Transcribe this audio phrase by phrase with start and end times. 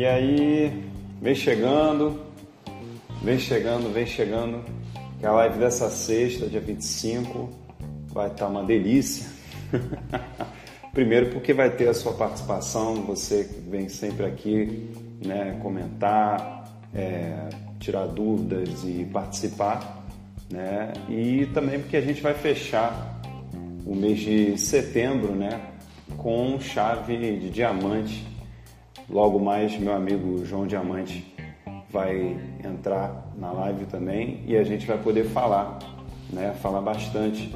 [0.00, 0.82] E aí,
[1.20, 2.22] vem chegando,
[3.22, 4.64] vem chegando, vem chegando.
[5.18, 7.50] Que a live dessa sexta, dia 25,
[8.06, 9.26] vai estar uma delícia.
[10.94, 14.90] Primeiro porque vai ter a sua participação, você que vem sempre aqui
[15.22, 16.64] né, comentar,
[16.94, 20.02] é, tirar dúvidas e participar.
[20.50, 20.94] Né?
[21.10, 23.20] E também porque a gente vai fechar
[23.84, 25.60] o mês de setembro né,
[26.16, 28.29] com chave de diamante
[29.10, 31.34] Logo mais, meu amigo João Diamante
[31.90, 35.80] vai entrar na live também e a gente vai poder falar,
[36.32, 36.54] né?
[36.62, 37.52] Falar bastante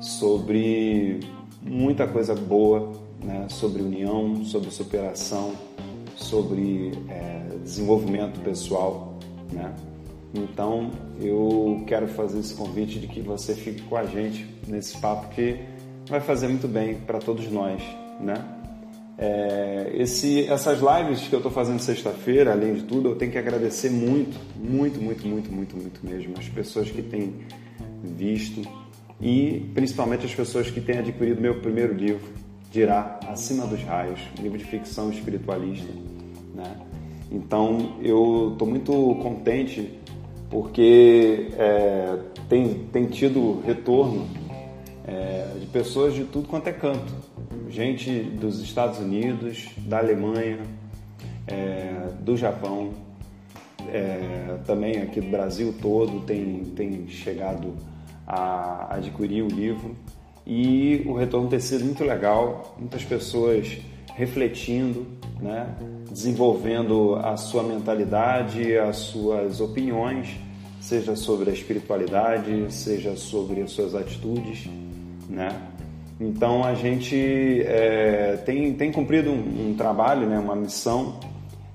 [0.00, 1.20] sobre
[1.62, 2.92] muita coisa boa,
[3.24, 3.46] né?
[3.48, 5.54] Sobre união, sobre superação,
[6.14, 9.14] sobre é, desenvolvimento pessoal,
[9.50, 9.74] né?
[10.34, 15.28] Então eu quero fazer esse convite de que você fique com a gente nesse papo
[15.28, 15.58] que
[16.06, 17.82] vai fazer muito bem para todos nós,
[18.20, 18.57] né?
[19.20, 23.38] É, esse, essas lives que eu estou fazendo sexta-feira, além de tudo, eu tenho que
[23.38, 27.34] agradecer muito, muito, muito, muito, muito, muito mesmo as pessoas que têm
[28.04, 28.62] visto
[29.20, 32.28] e principalmente as pessoas que têm adquirido meu primeiro livro,
[32.70, 35.92] Dirá Acima dos Raios, livro de ficção espiritualista.
[36.54, 36.76] Né?
[37.28, 39.98] Então eu estou muito contente
[40.48, 44.28] porque é, tem, tem tido retorno
[45.04, 47.27] é, de pessoas de tudo quanto é canto
[47.70, 50.58] gente dos Estados Unidos, da Alemanha,
[51.46, 52.92] é, do Japão,
[53.90, 57.74] é, também aqui do Brasil todo tem, tem chegado
[58.26, 59.96] a adquirir o livro
[60.46, 63.78] e o retorno tem sido muito legal, muitas pessoas
[64.14, 65.06] refletindo,
[65.40, 65.74] né,
[66.10, 70.36] desenvolvendo a sua mentalidade, as suas opiniões,
[70.80, 74.68] seja sobre a espiritualidade, seja sobre as suas atitudes,
[75.28, 75.50] né?
[76.20, 81.20] Então a gente é, tem, tem cumprido um, um, trabalho, né, uma missão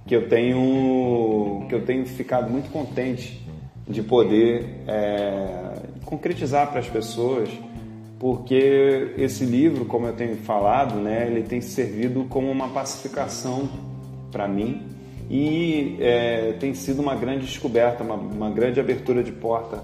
[0.05, 3.41] que eu tenho que eu tenho ficado muito contente
[3.87, 7.49] de poder é, concretizar para as pessoas,
[8.19, 13.69] porque esse livro, como eu tenho falado, né, ele tem servido como uma pacificação
[14.29, 14.81] para mim
[15.29, 19.83] e é, tem sido uma grande descoberta, uma, uma grande abertura de porta,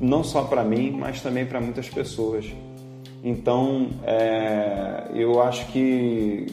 [0.00, 2.52] não só para mim, mas também para muitas pessoas.
[3.24, 6.46] Então, é, eu acho que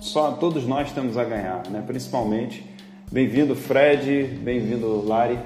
[0.00, 1.84] só todos nós temos a ganhar, né?
[1.86, 2.68] principalmente.
[3.12, 5.38] Bem-vindo, Fred, bem-vindo, Lari.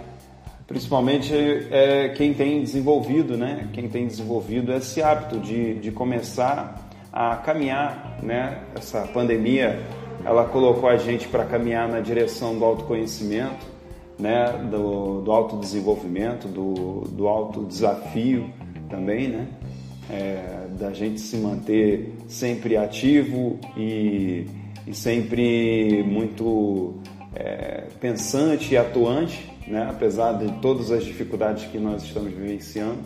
[0.66, 1.34] Principalmente
[1.70, 3.68] é, quem tem desenvolvido, né?
[3.74, 8.62] Quem tem desenvolvido esse hábito de, de começar a caminhar, né?
[8.74, 9.82] Essa pandemia,
[10.24, 13.66] ela colocou a gente para caminhar na direção do autoconhecimento,
[14.18, 14.46] né?
[14.70, 18.50] Do, do autodesenvolvimento, do, do autodesafio
[18.88, 19.46] também, né?
[20.10, 24.46] É, da gente se manter sempre ativo e,
[24.86, 26.94] e sempre muito
[27.34, 29.86] é, pensante e atuante, né?
[29.88, 32.98] apesar de todas as dificuldades que nós estamos vivenciando.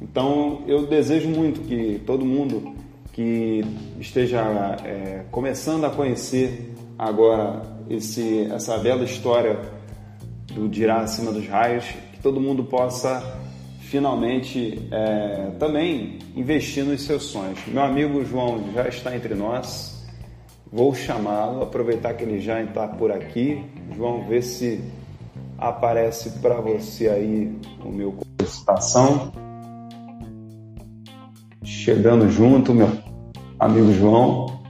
[0.00, 2.74] Então eu desejo muito que todo mundo
[3.12, 3.64] que
[4.00, 9.60] esteja é, começando a conhecer agora esse, essa bela história
[10.52, 13.43] do Dirá acima dos raios, que todo mundo possa
[13.94, 17.60] finalmente é, também investir nos seus sonhos.
[17.68, 20.04] Meu amigo João já está entre nós.
[20.72, 23.64] Vou chamá-lo, aproveitar que ele já está por aqui.
[23.94, 24.82] João, vê se
[25.56, 29.30] aparece para você aí o meu citação.
[31.62, 32.90] Chegando junto, meu
[33.60, 34.60] amigo João.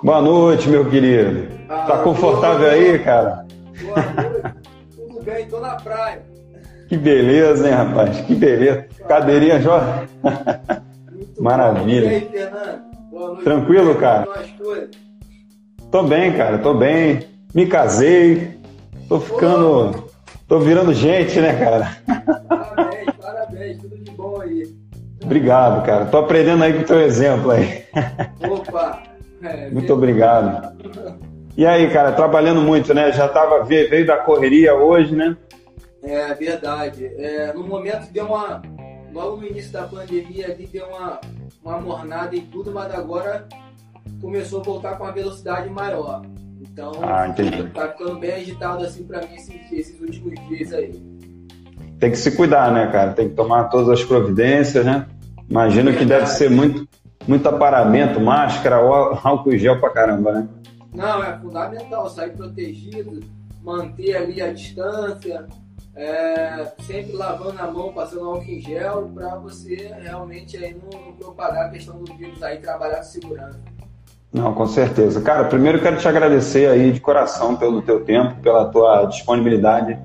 [0.00, 1.48] Boa noite, meu querido.
[1.68, 3.44] Ah, tá confortável aí, cara?
[3.82, 4.58] Boa noite.
[4.94, 6.27] Tudo bem, tô na praia.
[6.88, 8.20] Que beleza, hein, rapaz?
[8.22, 8.86] Que beleza.
[9.06, 10.08] Cadeirinha jovem.
[11.38, 12.06] Maravilha.
[12.06, 12.80] E aí, Fernando?
[13.10, 13.44] Boa noite.
[13.44, 14.26] Tranquilo, cara?
[15.90, 16.58] Tô bem, cara.
[16.58, 17.20] Tô bem.
[17.54, 18.58] Me casei.
[19.08, 20.08] Tô ficando.
[20.48, 21.98] Tô virando gente, né, cara?
[22.48, 23.78] Parabéns, parabéns.
[23.78, 24.62] Tudo de bom aí.
[25.22, 26.06] Obrigado, cara.
[26.06, 27.84] Tô aprendendo aí com o teu exemplo aí.
[28.50, 29.02] Opa!
[29.42, 30.74] É, muito obrigado.
[31.56, 33.12] E aí, cara, trabalhando muito, né?
[33.12, 35.36] Já tava, veio da correria hoje, né?
[36.02, 37.06] É verdade.
[37.16, 38.62] É, no momento deu uma.
[39.12, 41.20] Logo no início da pandemia ali deu uma,
[41.64, 43.48] uma mornada e tudo, mas agora
[44.20, 46.22] começou a voltar com uma velocidade maior.
[46.60, 47.32] Então ah,
[47.72, 50.92] tá ficando bem agitado assim para mim esses, esses, últimos dias aí.
[51.98, 53.12] Tem que se cuidar, né, cara?
[53.12, 55.06] Tem que tomar todas as providências, né?
[55.48, 56.86] Imagino é que deve ser muito,
[57.26, 60.48] muito aparamento, máscara, álcool e gel pra caramba, né?
[60.94, 63.20] Não, é fundamental sair protegido,
[63.62, 65.46] manter ali a distância,
[65.98, 71.12] é, sempre lavando a mão, passando álcool em gel, para você realmente aí não, não,
[71.12, 73.58] propagar a questão do vírus aí, trabalhar com segurança.
[74.32, 75.20] Não, com certeza.
[75.20, 79.98] Cara, primeiro quero te agradecer aí de coração pelo teu tempo, pela tua disponibilidade.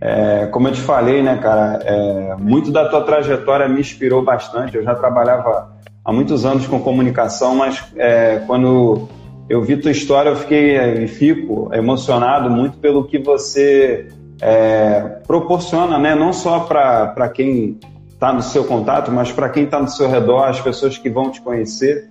[0.00, 4.76] É, como eu te falei, né, cara, é, muito da tua trajetória me inspirou bastante.
[4.76, 9.08] Eu já trabalhava há muitos anos com comunicação, mas é, quando
[9.46, 14.08] eu vi tua história, eu fiquei e fico emocionado muito pelo que você
[14.46, 17.78] é, proporciona, né, não só para quem
[18.10, 21.30] está no seu contato, mas para quem está no seu redor, as pessoas que vão
[21.30, 22.08] te conhecer.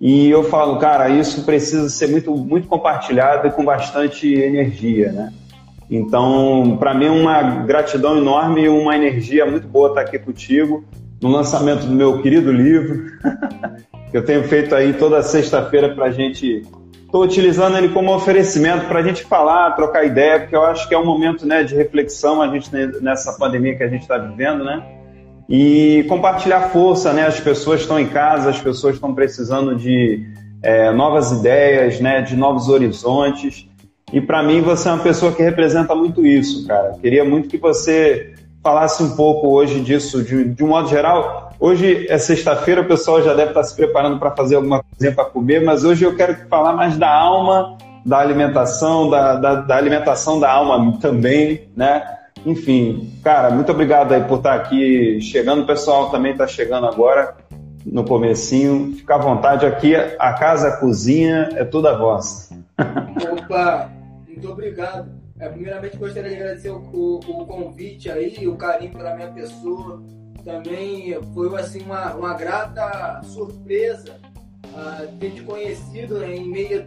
[0.00, 5.32] E eu falo, cara, isso precisa ser muito, muito compartilhado e com bastante energia, né?
[5.90, 10.82] Então, para mim é uma gratidão enorme e uma energia muito boa estar aqui contigo
[11.20, 13.12] no lançamento do meu querido livro,
[14.10, 16.62] que eu tenho feito aí toda sexta-feira para a gente.
[17.14, 20.96] Estou utilizando ele como oferecimento para a gente falar, trocar ideia, porque eu acho que
[20.96, 22.68] é um momento né, de reflexão a gente
[23.00, 24.82] nessa pandemia que a gente está vivendo, né?
[25.48, 27.24] e compartilhar força, né?
[27.24, 30.26] As pessoas estão em casa, as pessoas estão precisando de
[30.60, 32.20] é, novas ideias, né?
[32.20, 33.68] De novos horizontes.
[34.12, 36.96] E para mim você é uma pessoa que representa muito isso, cara.
[37.00, 41.43] Queria muito que você falasse um pouco hoje disso, de, de um modo geral.
[41.58, 45.24] Hoje é sexta-feira, o pessoal já deve estar se preparando para fazer alguma coisa para
[45.24, 50.38] comer, mas hoje eu quero falar mais da alma, da alimentação, da, da, da alimentação
[50.38, 52.18] da alma também, né?
[52.44, 55.62] Enfim, cara, muito obrigado aí por estar aqui chegando.
[55.62, 57.34] O pessoal também está chegando agora
[57.86, 58.92] no comecinho.
[58.96, 62.54] Fica à vontade aqui, a casa, a cozinha, é toda vossa.
[63.32, 63.90] Opa,
[64.28, 65.08] muito obrigado.
[65.38, 70.02] É, primeiramente gostaria de agradecer o, o, o, convite aí, o carinho pela minha pessoa.
[70.44, 74.16] Também foi assim uma, uma grata surpresa
[74.66, 76.86] uh, ter te conhecido né, em meio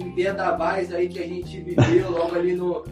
[0.00, 2.84] em vendavais aí que a gente viveu logo ali no,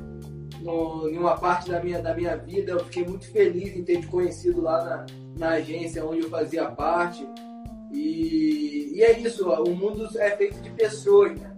[0.61, 2.73] no, em uma parte da minha, da minha vida.
[2.73, 5.07] Eu fiquei muito feliz em ter te conhecido lá na,
[5.37, 7.27] na agência onde eu fazia parte.
[7.93, 11.53] E, e é isso, o mundo é feito de pessoas, né?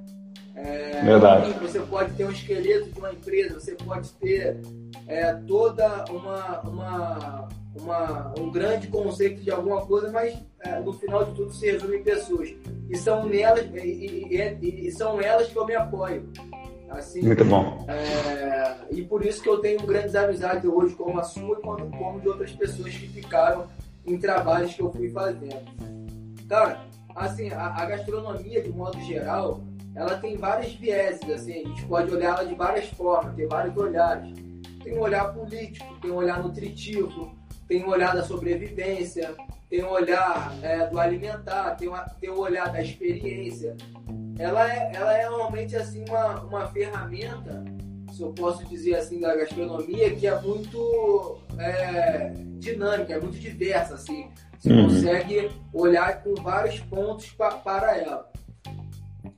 [0.55, 1.53] É, Verdade.
[1.61, 4.61] Você pode ter um esqueleto de uma empresa, você pode ter
[5.07, 11.25] é, toda uma, uma, uma, um grande conceito de alguma coisa, mas é, no final
[11.25, 12.55] de tudo se resume em pessoas.
[12.89, 16.31] E são nelas, e, e, e, são elas que eu me apoio.
[16.91, 17.85] Assim, Muito bom.
[17.89, 21.91] É, e por isso que eu tenho grandes amizades hoje, como a sua e como,
[21.91, 23.67] como de outras pessoas que ficaram
[24.07, 25.65] em trabalhos que eu fui fazendo.
[26.49, 26.85] Cara,
[27.17, 29.61] assim, a, a gastronomia, de modo geral,
[29.97, 33.77] ela tem vários vieses, assim, a gente pode olhar ela de várias formas, tem vários
[33.77, 34.33] olhares.
[34.83, 37.35] Tem um olhar político, tem um olhar nutritivo,
[37.69, 39.35] tem um olhar da sobrevivência,
[39.69, 43.77] tem um olhar é, do alimentar, tem, uma, tem um olhar da experiência,
[44.39, 47.65] ela é, ela é realmente assim uma, uma ferramenta,
[48.13, 53.95] se eu posso dizer assim, da gastronomia que é muito é, dinâmica, é muito diversa,
[53.95, 54.31] assim.
[54.59, 54.89] Você uhum.
[54.89, 58.31] consegue olhar com vários pontos pa, para ela.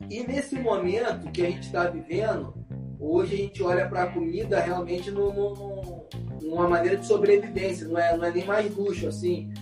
[0.08, 2.54] E nesse momento que a gente está vivendo,
[3.00, 6.06] hoje a gente olha para a comida realmente no, no,
[6.46, 9.52] no, numa maneira de sobrevivência, não é, não é nem mais luxo, assim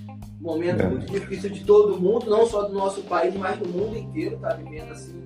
[0.45, 0.89] momento é.
[0.89, 4.53] muito difícil de todo mundo, não só do nosso país, mas do mundo inteiro está
[4.53, 5.25] vivendo assim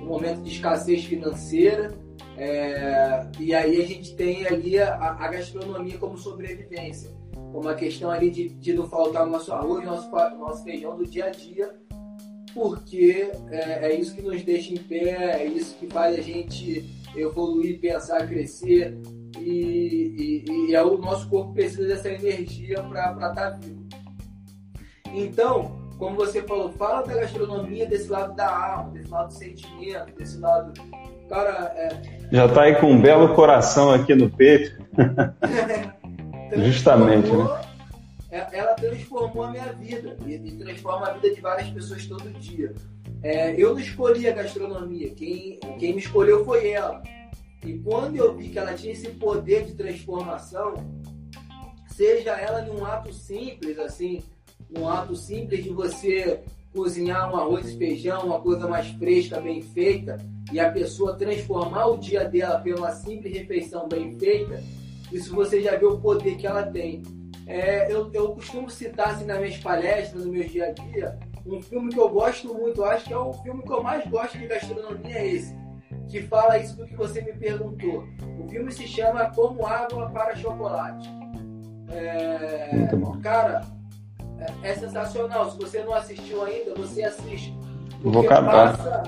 [0.00, 1.92] um momento de escassez financeira.
[2.36, 7.10] É, e aí a gente tem ali a, a, gastronomia como sobrevivência,
[7.52, 11.26] como a questão ali de, de não faltar nosso arroz, nosso, nosso feijão do dia
[11.26, 11.74] a dia,
[12.54, 16.88] porque é, é, isso que nos deixa em pé, é isso que faz a gente
[17.14, 18.96] evoluir, pensar, crescer,
[19.40, 23.86] e, e, e é o nosso corpo precisa dessa energia para estar tá vivo.
[25.12, 30.12] Então, como você falou, fala da gastronomia desse lado da alma, desse lado do sentimento,
[30.16, 30.72] desse lado.
[31.28, 31.88] Cara, é...
[32.32, 34.80] Já tá aí com um belo coração aqui no peito.
[36.56, 37.60] Justamente, né?
[38.30, 42.72] É, ela transformou a minha vida e, transforma a vida de várias pessoas todo dia.
[43.22, 47.02] É, eu não escolhi a gastronomia, quem, quem me escolheu foi ela.
[47.64, 50.74] E quando eu vi que ela tinha esse poder de transformação,
[51.88, 54.22] seja ela num ato simples, assim,
[54.76, 56.40] um ato simples de você
[56.72, 60.16] cozinhar um arroz e feijão, uma coisa mais fresca, bem feita,
[60.52, 64.62] e a pessoa transformar o dia dela pela simples refeição bem feita,
[65.12, 67.02] isso você já vê o poder que ela tem.
[67.46, 71.60] É, eu, eu costumo citar assim, nas minhas palestras, no meu dia a dia, um
[71.60, 74.38] filme que eu gosto muito, eu acho que é o filme que eu mais gosto
[74.38, 75.54] de gastronomia é esse,
[76.10, 78.04] que fala isso do que você me perguntou.
[78.38, 81.08] O filme se chama Como Água para Chocolate.
[81.88, 82.88] É.
[83.22, 83.62] Cara,
[84.62, 85.50] é, é sensacional.
[85.50, 87.56] Se você não assistiu ainda, você assiste.
[88.02, 88.76] Vou cantar.
[88.76, 89.02] Passa,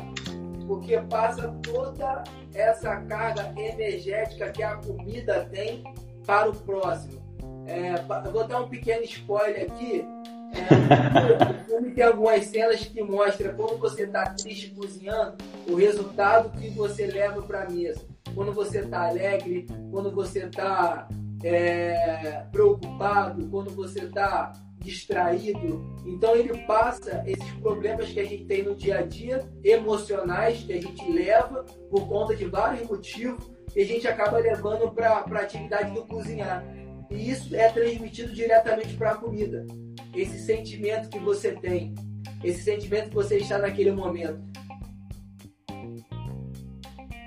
[0.67, 2.23] porque passa toda
[2.55, 5.83] essa carga energética que a comida tem
[6.25, 7.21] para o próximo.
[7.67, 7.95] É,
[8.31, 10.05] vou dar um pequeno spoiler aqui.
[10.53, 15.37] O filme tem algumas cenas que mostram como você está triste cozinhando,
[15.69, 18.01] o resultado que você leva para a mesa.
[18.35, 21.09] Quando você está alegre, quando você está
[21.43, 25.85] é, preocupado, quando você está distraído.
[26.05, 30.73] Então ele passa esses problemas que a gente tem no dia a dia, emocionais, que
[30.73, 35.41] a gente leva por conta de vários motivos, e a gente acaba levando para a
[35.41, 36.65] atividade do cozinhar.
[37.11, 39.67] E isso é transmitido diretamente para a comida.
[40.15, 41.95] Esse sentimento que você tem,
[42.43, 44.41] esse sentimento que você está naquele momento.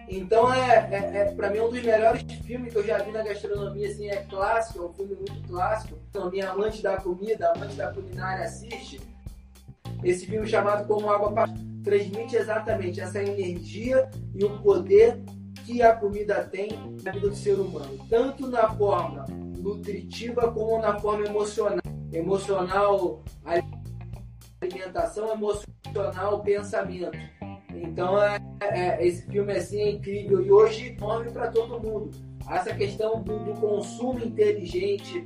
[0.08, 3.24] Então, é, é, é para mim, um dos melhores filmes que eu já vi na
[3.24, 5.98] gastronomia, assim, é clássico, é um filme muito clássico.
[6.10, 9.02] Então, minha amante da comida, amante da culinária assiste.
[10.04, 15.20] Esse filme chamado Como Água Passa transmite exatamente essa energia e o poder
[15.66, 16.72] que a comida tem
[17.04, 19.26] na vida do ser humano, tanto na forma
[19.58, 21.85] nutritiva como na forma emocional.
[22.16, 23.22] Emocional,
[24.62, 27.18] alimentação, emocional, pensamento.
[27.74, 32.12] Então, é, é, esse filme assim é incrível e hoje morre para todo mundo.
[32.50, 35.26] Essa questão do, do consumo inteligente,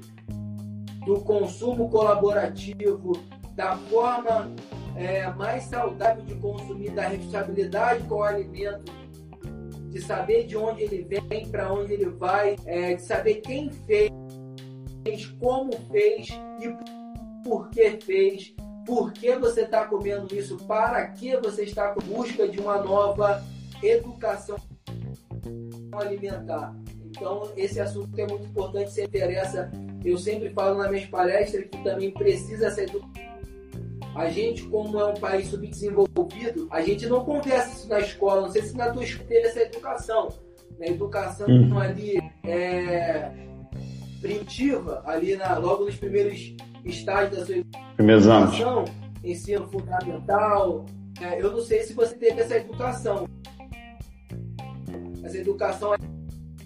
[1.05, 3.11] do consumo colaborativo,
[3.53, 4.51] da forma
[4.95, 8.91] é, mais saudável de consumir, da responsabilidade com o alimento,
[9.91, 14.09] de saber de onde ele vem, para onde ele vai, é, de saber quem fez,
[15.39, 16.27] como fez
[16.59, 18.53] e por que fez
[18.89, 23.43] por que você está comendo isso, para que você está com busca de uma nova
[23.83, 24.57] educação
[25.91, 26.75] alimentar.
[27.05, 29.71] Então, esse assunto é muito importante, se interessa.
[30.03, 33.29] Eu sempre falo nas minhas palestras que também precisa essa educação.
[34.15, 38.41] A gente, como é um país subdesenvolvido, a gente não conversa isso na escola.
[38.41, 40.29] Não sei se na tua escola essa educação.
[40.79, 41.77] Na educação hum.
[41.77, 43.31] ali é,
[44.19, 48.85] primitiva, ali na, logo nos primeiros estágios da sua educação,
[49.23, 50.85] ensino fundamental.
[51.21, 53.27] É, eu não sei se você teve essa educação.
[55.23, 55.93] Essa educação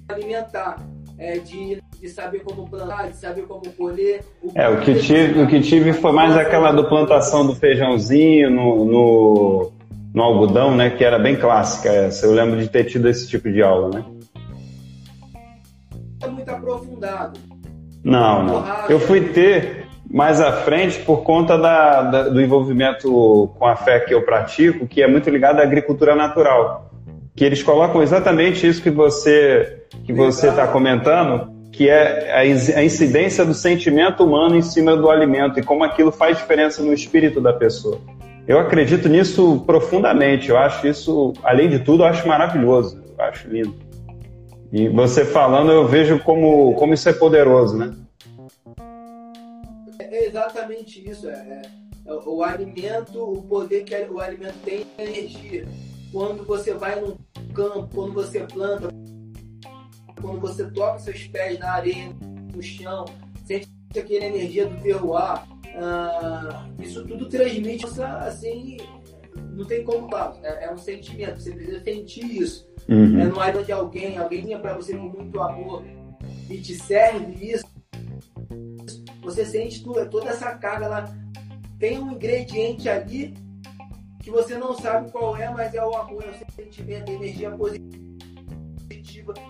[0.07, 0.77] alimentar,
[1.17, 4.21] é, de, de saber como plantar, de saber como colher.
[4.41, 8.49] O é, o que, tive, o que tive foi mais aquela do plantação do feijãozinho
[8.49, 9.71] no, no,
[10.13, 10.89] no algodão, né?
[10.91, 12.25] Que era bem clássica essa.
[12.25, 14.05] Eu lembro de ter tido esse tipo de aula, né?
[18.03, 18.65] Não, não.
[18.89, 23.99] Eu fui ter mais à frente por conta da, da, do envolvimento com a fé
[24.01, 26.91] que eu pratico, que é muito ligado à agricultura natural.
[27.35, 32.39] Que eles colocam exatamente isso que você que você está comentando, que é a,
[32.79, 36.93] a incidência do sentimento humano em cima do alimento e como aquilo faz diferença no
[36.93, 37.99] espírito da pessoa.
[38.47, 40.49] Eu acredito nisso profundamente.
[40.49, 43.01] Eu acho isso, além de tudo, eu acho maravilhoso.
[43.17, 43.73] Eu acho lindo.
[44.73, 47.95] E você falando, eu vejo como, como isso é poderoso, né?
[49.99, 51.29] é exatamente isso.
[51.29, 51.61] É,
[52.07, 55.67] é, o alimento, o poder que o alimento tem é energia.
[56.11, 57.15] Quando você vai num
[57.53, 58.87] campo, quando você planta,
[60.19, 62.09] quando você toca seus pés na areia,
[62.55, 63.05] no chão,
[63.45, 65.43] sente aquela energia do terroir.
[65.75, 68.77] Ah, isso tudo transmite assim,
[69.51, 70.35] não tem como falar.
[70.41, 72.72] É, é, um sentimento, você precisa sentir isso.
[72.89, 73.19] Uhum.
[73.19, 75.83] É no ar de alguém, alguém vinha para você com muito amor
[76.49, 77.73] e te serve isso
[79.23, 81.17] você sente toda essa carga lá.
[81.79, 83.33] Tem um ingrediente ali
[84.21, 87.51] que você não sabe qual é, mas é o amor, é o sentimento, a energia
[87.51, 87.93] positiva.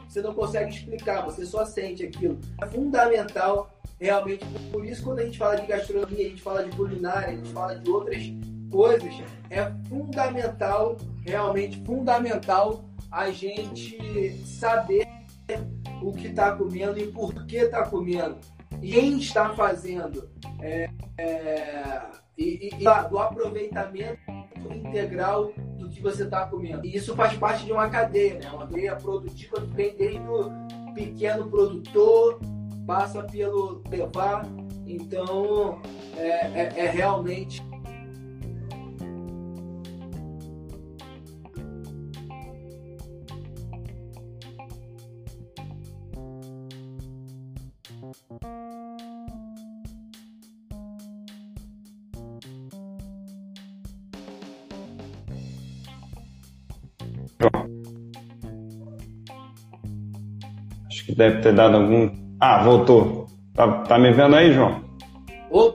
[0.08, 2.40] Você não consegue explicar, você só sente aquilo.
[2.62, 4.46] É fundamental, realmente.
[4.72, 7.50] Por isso, quando a gente fala de gastronomia, a gente fala de culinária, a gente
[7.50, 8.24] fala de outras
[8.72, 9.14] coisas,
[9.50, 12.84] é fundamental, realmente fundamental,
[13.14, 15.08] a gente saber
[16.02, 18.40] o que está comendo e por que está comendo
[18.82, 20.30] quem está fazendo
[20.62, 22.02] é, é,
[22.38, 24.20] e, e, do aproveitamento
[24.72, 26.86] integral do que você está comendo.
[26.86, 28.50] E isso faz parte de uma cadeia, né?
[28.50, 30.52] uma cadeia produtiva que vem desde o
[30.94, 32.40] pequeno produtor,
[32.86, 34.46] passa pelo levar.
[34.86, 35.82] Então,
[36.18, 37.64] é, é, é realmente
[61.14, 62.10] que deve ter dado algum.
[62.40, 63.28] Ah, voltou.
[63.54, 64.82] Tá, tá me vendo aí, João?
[65.52, 65.74] Oh.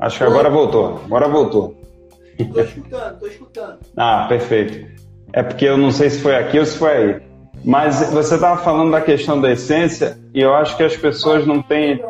[0.00, 1.00] Acho que agora voltou.
[1.04, 1.80] Agora voltou.
[2.52, 3.78] Tô escutando, tô escutando.
[3.96, 4.90] Ah, perfeito.
[5.32, 7.22] É porque eu não sei se foi aqui ou se foi aí.
[7.64, 11.62] Mas você estava falando da questão da essência e eu acho que as pessoas não
[11.62, 12.02] têm.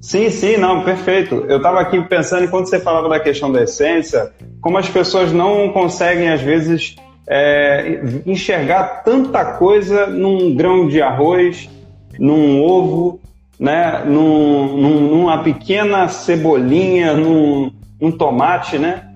[0.00, 1.34] Sim, sim, não, perfeito.
[1.48, 5.72] Eu estava aqui pensando, enquanto você falava da questão da essência, como as pessoas não
[5.72, 6.94] conseguem, às vezes,
[7.32, 11.70] é, enxergar tanta coisa num grão de arroz,
[12.18, 13.20] num ovo,
[13.56, 17.70] né, num, num, numa pequena cebolinha, num,
[18.00, 19.06] num tomate, né?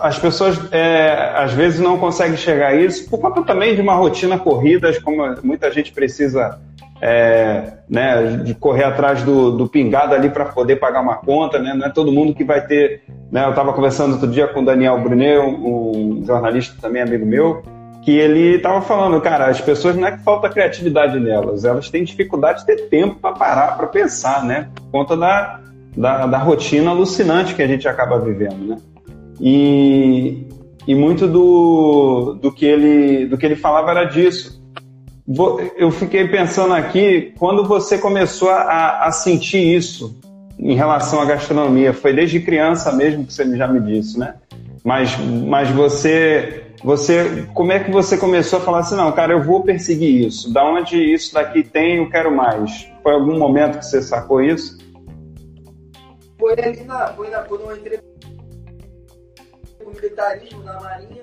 [0.00, 4.36] As pessoas é, às vezes não conseguem enxergar isso por conta também de uma rotina
[4.36, 6.58] corrida, como muita gente precisa
[7.00, 11.72] é, né, de correr atrás do, do pingado ali para poder pagar uma conta, né?
[11.74, 13.02] Não é todo mundo que vai ter.
[13.32, 13.44] Né?
[13.44, 17.62] Eu estava conversando outro dia com o Daniel Brunet, um jornalista também amigo meu,
[18.02, 22.04] que ele estava falando, cara, as pessoas não é que falta criatividade nelas, elas têm
[22.04, 24.68] dificuldade de ter tempo para parar, para pensar, né?
[24.74, 25.60] Por conta da,
[25.96, 28.76] da, da, rotina alucinante que a gente acaba vivendo, né?
[29.40, 30.46] E,
[30.86, 34.59] e muito do, do, que ele, do que ele falava era disso
[35.76, 40.18] eu fiquei pensando aqui, quando você começou a, a, sentir isso
[40.58, 44.34] em relação à gastronomia, foi desde criança mesmo que você já me disse, né?
[44.84, 49.42] Mas, mas você, você, como é que você começou a falar assim, não, cara, eu
[49.42, 50.52] vou perseguir isso.
[50.52, 52.90] Da onde isso daqui tem, eu quero mais.
[53.00, 54.78] Foi algum momento que você sacou isso?
[56.38, 58.00] Foi ali na, foi na, quando eu entrei
[59.84, 61.22] no militarismo na Marinha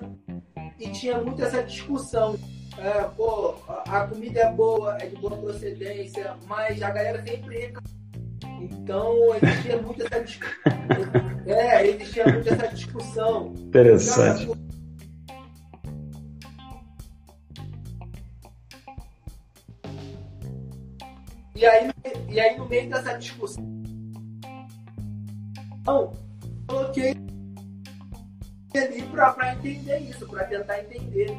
[0.79, 2.37] e tinha muito essa discussão
[2.79, 7.73] é, pô, a comida é boa, é de boa procedência, mas a galera sempre
[8.61, 10.61] então existia muito essa discussão.
[11.47, 13.53] é, existia muito essa discussão.
[13.57, 14.49] Interessante.
[21.55, 21.91] E aí,
[22.29, 23.63] e aí no meio dessa discussão,
[25.87, 26.13] eu
[26.67, 27.15] coloquei
[28.77, 31.35] ali para entender isso, para tentar entender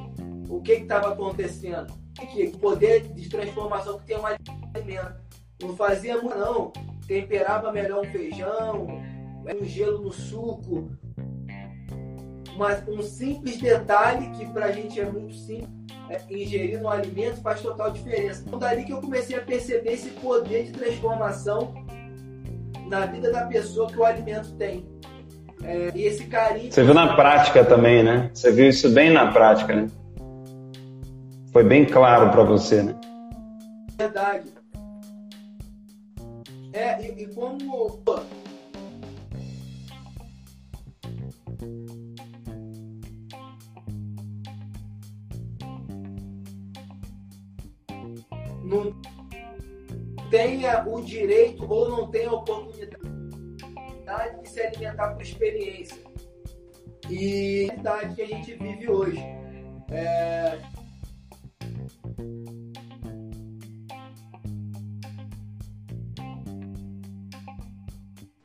[0.48, 1.92] o que estava acontecendo.
[2.32, 5.14] Que poder de transformação que tem um alimento.
[5.62, 6.72] Não fazia não.
[7.06, 10.90] Temperava melhor um feijão, um gelo no suco.
[12.56, 15.78] Mas um simples detalhe que para a gente é muito simples,
[16.10, 18.42] é, ingerir no alimento faz total diferença.
[18.46, 21.74] Então, dali que eu comecei a perceber esse poder de transformação
[22.88, 24.86] na vida da pessoa que o alimento tem.
[25.64, 26.70] É, e esse carinho.
[26.72, 28.30] Você viu na prática também, né?
[28.32, 29.88] Você viu isso bem na prática, né?
[31.52, 32.94] Foi bem claro para você, né?
[33.98, 34.52] Verdade.
[36.72, 37.90] É, e, e como.
[48.62, 48.94] Não
[50.30, 52.36] tenha o direito ou não tenha a
[54.18, 55.96] oportunidade de se alimentar com experiência.
[57.08, 59.24] E a realidade que a gente vive hoje.
[59.90, 60.58] É,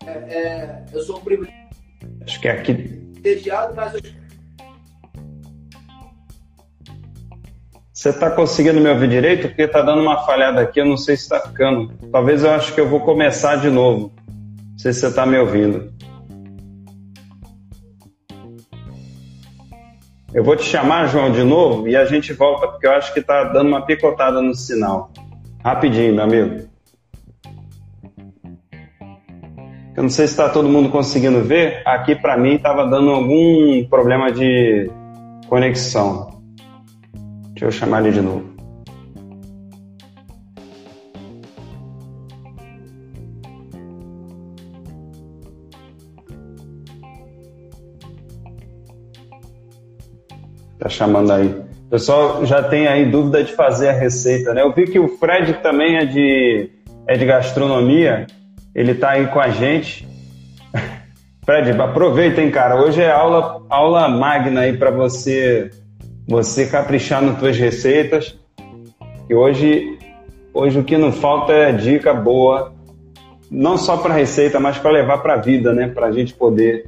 [0.05, 1.75] É, é, eu sou um privilegiado.
[2.25, 2.73] Acho que é aqui.
[2.73, 4.01] Privilegiado, mas eu...
[7.93, 9.47] Você está conseguindo me ouvir direito?
[9.47, 11.93] Porque está dando uma falhada aqui, eu não sei se está ficando.
[12.11, 14.12] Talvez eu acho que eu vou começar de novo.
[14.83, 15.93] Sei se você está me ouvindo.
[20.33, 23.21] Eu vou te chamar, João, de novo e a gente volta, porque eu acho que
[23.21, 25.09] está dando uma picotada no sinal.
[25.63, 26.67] Rapidinho, meu amigo.
[29.95, 31.81] Eu não sei se está todo mundo conseguindo ver.
[31.85, 34.91] Aqui para mim estava dando algum problema de
[35.47, 36.41] conexão.
[37.53, 38.52] Deixa eu chamar ele de novo.
[50.93, 51.47] Chamando aí.
[51.47, 54.61] O pessoal já tem aí dúvida de fazer a receita, né?
[54.61, 56.69] Eu vi que o Fred também é de,
[57.07, 58.25] é de gastronomia
[58.73, 60.07] ele está aí com a gente.
[61.45, 62.81] Fred, aproveita, hein, cara.
[62.81, 65.69] Hoje é aula, aula magna aí para você
[66.27, 68.39] você caprichar nas tuas receitas.
[69.29, 69.99] E hoje,
[70.53, 72.73] hoje o que não falta é dica boa,
[73.51, 75.87] não só para receita, mas para levar para a vida, né?
[75.87, 76.85] Para a gente poder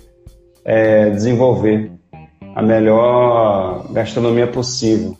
[0.63, 1.91] é, desenvolver
[2.56, 5.18] a melhor gastronomia possível.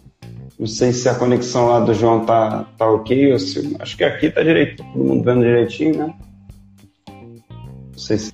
[0.58, 4.06] Não sei se a conexão lá do João tá, tá ok, ou se, acho que
[4.06, 6.13] aqui tá direito, todo mundo vendo direitinho, né?
[7.12, 8.34] Não sei se.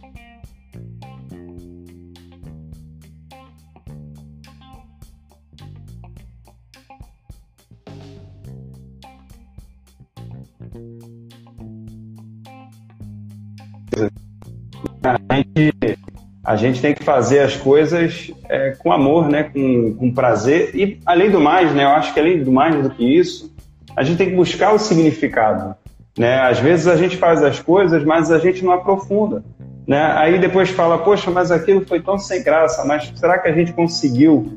[15.04, 15.98] A gente,
[16.52, 19.44] a gente tem que fazer as coisas é, com amor, né?
[19.44, 20.76] Com, com prazer.
[20.76, 21.86] E além do mais, né?
[21.86, 23.50] Eu acho que além do mais do que isso,
[23.96, 25.76] a gente tem que buscar o significado.
[26.18, 26.42] Né?
[26.42, 29.44] Às vezes a gente faz as coisas, mas a gente não aprofunda.
[29.88, 30.02] Né?
[30.18, 33.72] Aí depois fala, poxa, mas aquilo foi tão sem graça, mas será que a gente
[33.72, 34.52] conseguiu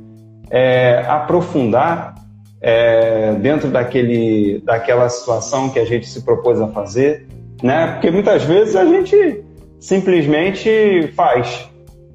[0.50, 2.16] é, aprofundar
[2.60, 7.28] é, dentro daquele, daquela situação que a gente se propôs a fazer?
[7.62, 7.92] Né?
[7.92, 9.44] Porque muitas vezes a gente
[9.78, 11.68] simplesmente faz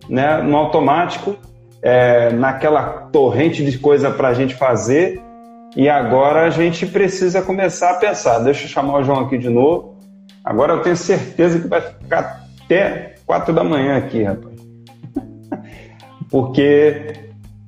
[0.10, 0.41] né?
[0.41, 1.36] no automático,
[1.82, 5.22] é, naquela torrente de coisa para a gente fazer,
[5.76, 8.39] e agora a gente precisa começar a pensar.
[8.39, 9.95] Deixa eu chamar o João aqui de novo.
[10.43, 14.56] Agora eu tenho certeza que vai ficar até quatro da manhã aqui, rapaz.
[16.30, 17.13] Porque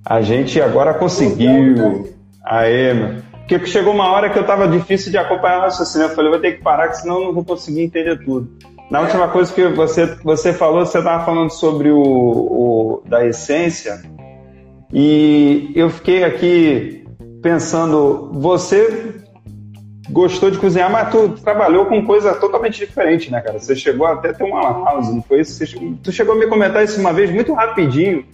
[0.05, 2.09] a gente agora conseguiu.
[2.43, 3.21] Aê, meu.
[3.47, 6.07] Porque chegou uma hora que eu estava difícil de acompanhar o raciocínio.
[6.07, 8.49] Eu falei, vou ter que parar, que senão eu não vou conseguir entender tudo.
[8.91, 14.01] Na última coisa que você, você falou, você estava falando sobre o, o da essência.
[14.93, 17.05] E eu fiquei aqui
[17.41, 19.15] pensando, você
[20.09, 23.57] gostou de cozinhar, mas tu trabalhou com coisa totalmente diferente, né, cara?
[23.57, 25.53] Você chegou até ter uma house, não foi isso?
[25.53, 25.73] Você,
[26.03, 28.25] tu chegou a me comentar isso uma vez muito rapidinho.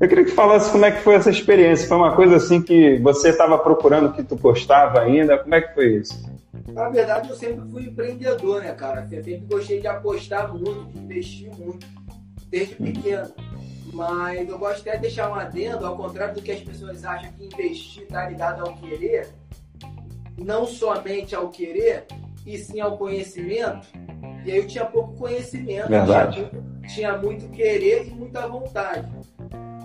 [0.00, 1.86] Eu queria que falasse como é que foi essa experiência.
[1.86, 5.38] Foi uma coisa assim que você estava procurando que tu gostava ainda?
[5.38, 6.20] Como é que foi isso?
[6.68, 9.06] Na verdade, eu sempre fui empreendedor, né, cara?
[9.10, 11.86] Eu sempre gostei de apostar muito, de investir muito,
[12.48, 13.32] desde pequeno.
[13.92, 17.32] Mas eu gosto até de deixar um adendo, ao contrário do que as pessoas acham
[17.32, 19.28] que investir está ligado ao querer,
[20.38, 22.06] não somente ao querer,
[22.46, 23.86] e sim ao conhecimento.
[24.44, 26.36] E aí eu tinha pouco conhecimento, Verdade.
[26.36, 29.08] Tinha, muito, tinha muito querer e muita vontade.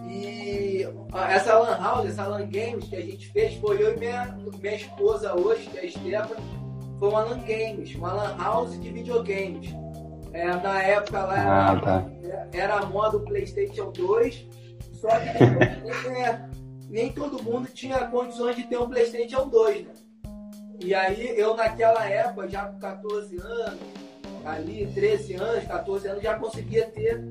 [0.07, 0.87] E
[1.29, 4.75] essa Lan House, essa Lan Games que a gente fez, foi eu e minha, minha
[4.75, 6.64] esposa hoje, que é a Stephanie,
[7.05, 9.69] foi uma Lan Games, uma Lan House de videogames.
[10.33, 12.09] É, na época lá ah, era, tá.
[12.51, 14.47] era a moda do PlayStation 2,
[14.93, 16.49] só que é,
[16.89, 19.93] nem todo mundo tinha condições de ter um PlayStation 2, né?
[20.81, 23.79] E aí eu naquela época, já com 14 anos,
[24.43, 27.23] ali 13 anos, 14 anos, já conseguia ter,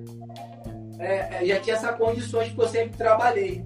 [0.99, 3.63] é, é, já tinha essas condições que eu sempre trabalhei.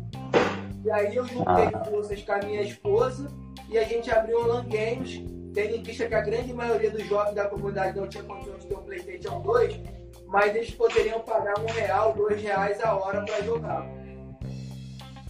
[0.84, 1.84] E aí eu juntei ah.
[1.84, 3.30] forças com a minha esposa
[3.68, 7.04] e a gente abriu o LAN Games tendo em vista que a grande maioria dos
[7.08, 9.80] jovens da comunidade não tinha condições de ter um PlayStation 2,
[10.28, 13.84] mas eles poderiam pagar um real, dois reais a hora para jogar.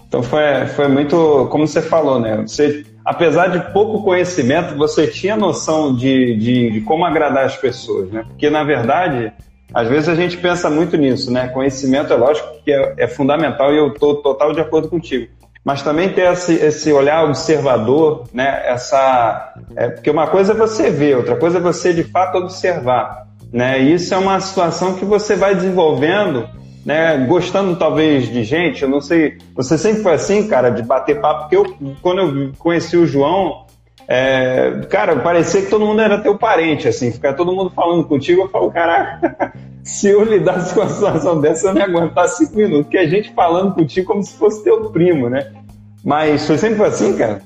[0.06, 2.42] Então foi, foi muito, como você falou, né?
[2.42, 8.10] Você, apesar de pouco conhecimento, você tinha noção de, de, de como agradar as pessoas,
[8.10, 8.22] né?
[8.28, 9.32] Porque na verdade,
[9.72, 11.48] às vezes a gente pensa muito nisso, né?
[11.48, 15.37] Conhecimento é lógico que é, é fundamental e eu estou total de acordo contigo
[15.68, 18.62] mas também ter esse, esse olhar observador, né?
[18.64, 23.26] Essa, é, porque uma coisa é você ver, outra coisa é você de fato observar,
[23.52, 23.78] né?
[23.78, 26.48] E isso é uma situação que você vai desenvolvendo,
[26.86, 27.18] né?
[27.28, 31.40] Gostando talvez de gente, eu não sei, você sempre foi assim, cara, de bater papo,
[31.40, 33.66] porque eu quando eu conheci o João,
[34.08, 38.40] é, cara, parecia que todo mundo era teu parente, assim, ficar todo mundo falando contigo,
[38.40, 39.52] eu falo, caraca,
[39.84, 43.06] se eu lidasse com uma situação dessa, eu não ia aguentar cinco minutos, porque a
[43.06, 45.57] gente falando contigo como se fosse teu primo, né?
[46.04, 47.42] Mas você sempre foi assim, cara?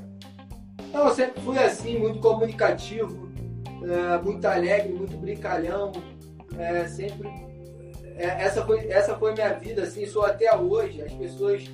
[0.93, 3.29] Não, eu sempre fui assim, muito comunicativo,
[3.83, 5.93] é, muito alegre, muito brincalhão,
[6.59, 7.29] é, sempre...
[8.17, 11.65] É, essa, foi, essa foi minha vida, assim, sou até hoje, as pessoas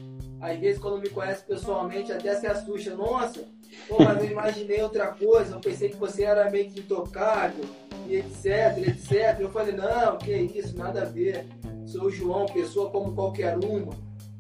[0.41, 2.95] às vezes quando me conhece pessoalmente até se assusta.
[2.95, 3.45] Nossa,
[3.89, 7.65] pô, mas eu imaginei outra coisa, eu pensei que você era meio que intocável,
[8.07, 9.41] e etc, etc.
[9.41, 11.47] Eu falei, não, que isso, nada a ver.
[11.85, 13.93] Sou o João, pessoa como qualquer uma.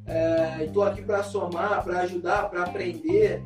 [0.09, 3.43] É, Estou aqui para somar, para ajudar, para aprender.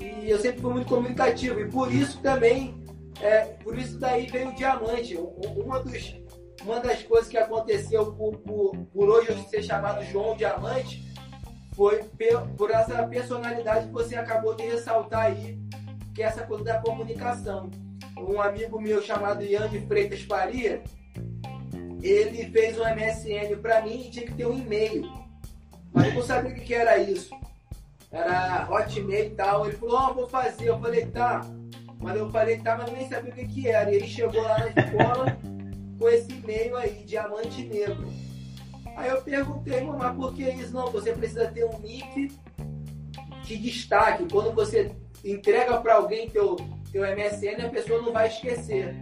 [0.00, 1.60] E eu sempre fui muito comunicativo.
[1.60, 2.82] E por isso também,
[3.20, 5.16] é, por isso daí veio o diamante.
[5.16, 6.16] Uma, dos,
[6.64, 11.10] uma das coisas que aconteceu por, por, por hoje eu ser chamado João Diamante
[11.74, 12.04] foi
[12.56, 15.58] por essa personalidade que você acabou de ressaltar aí,
[16.14, 17.70] que é essa coisa da comunicação.
[18.18, 20.82] Um amigo meu chamado Ian de Freitas Faria,
[22.02, 25.19] ele fez um MSN para mim e tinha que ter um e-mail.
[25.92, 27.34] Mas eu não sabia o que era isso.
[28.10, 29.66] Era Hotmail e tal.
[29.66, 30.68] Ele falou, oh, vou fazer.
[30.68, 31.44] Eu falei, tá.
[31.98, 33.90] Mas eu falei, tá, mas nem sabia o que, que era.
[33.90, 35.38] E ele chegou lá na escola
[35.98, 38.08] com esse e-mail aí, Diamante Negro.
[38.96, 40.72] Aí eu perguntei, mas por que isso?
[40.72, 42.32] Não, você precisa ter um nick
[43.44, 44.26] de destaque.
[44.30, 46.56] Quando você entrega para alguém teu,
[46.90, 48.96] teu MSN, a pessoa não vai esquecer.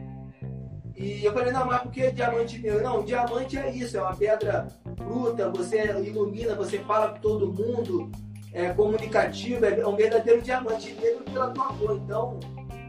[0.97, 2.83] E eu falei, não, mas por que diamante meu?
[2.83, 4.67] Não, diamante é isso, é uma pedra
[5.09, 8.11] bruta, você ilumina, você fala com todo mundo,
[8.53, 11.97] é comunicativo, é um verdadeiro diamante negro pela tua cor.
[11.97, 12.39] Então,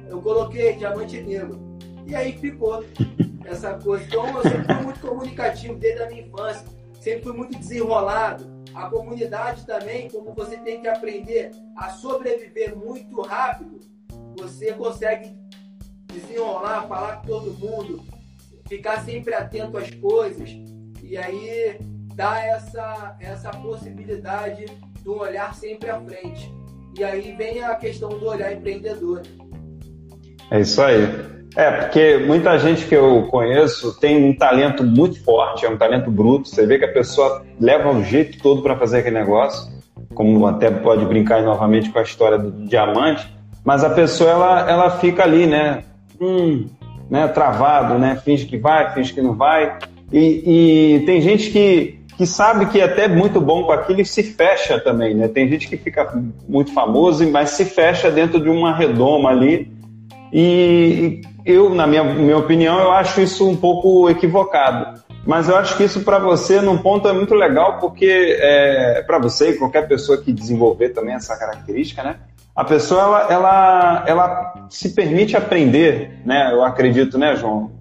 [0.08, 1.60] eu coloquei diamante negro.
[2.06, 2.84] E aí ficou
[3.46, 4.04] essa coisa.
[4.06, 8.60] Então, eu sempre fui muito comunicativo desde a minha infância sempre fui muito desenrolado.
[8.74, 13.80] A comunidade também, como você tem que aprender a sobreviver muito rápido,
[14.38, 15.36] você consegue
[16.08, 18.04] desenrolar, falar com todo mundo,
[18.68, 20.50] ficar sempre atento às coisas
[21.02, 21.80] e aí
[22.20, 24.66] dá essa, essa possibilidade
[25.06, 26.54] do olhar sempre à frente.
[26.98, 29.22] E aí vem a questão do olhar empreendedor.
[30.52, 31.08] É isso aí.
[31.56, 36.12] É, porque muita gente que eu conheço tem um talento muito forte, é um talento
[36.12, 36.50] bruto.
[36.50, 39.72] Você vê que a pessoa leva o jeito todo para fazer aquele negócio,
[40.14, 44.90] como até pode brincar novamente com a história do diamante, mas a pessoa ela, ela
[44.90, 45.86] fica ali, né?
[46.20, 46.68] Hum,
[47.10, 47.30] né?
[47.30, 48.20] Travado, né?
[48.26, 49.80] Finge que vai, finge que não vai.
[50.12, 54.06] E, e tem gente que, que sabe que é até muito bom com aquilo e
[54.06, 55.30] se fecha também, né?
[55.30, 59.72] Tem gente que fica muito famoso, mas se fecha dentro de uma redoma ali.
[60.34, 65.02] E, eu, na minha, minha opinião, eu acho isso um pouco equivocado.
[65.26, 69.18] Mas eu acho que isso para você, num ponto, é muito legal, porque é, para
[69.18, 72.18] você e qualquer pessoa que desenvolver também essa característica, né?
[72.54, 76.52] A pessoa, ela, ela, ela se permite aprender, né?
[76.52, 77.72] Eu acredito, né, João?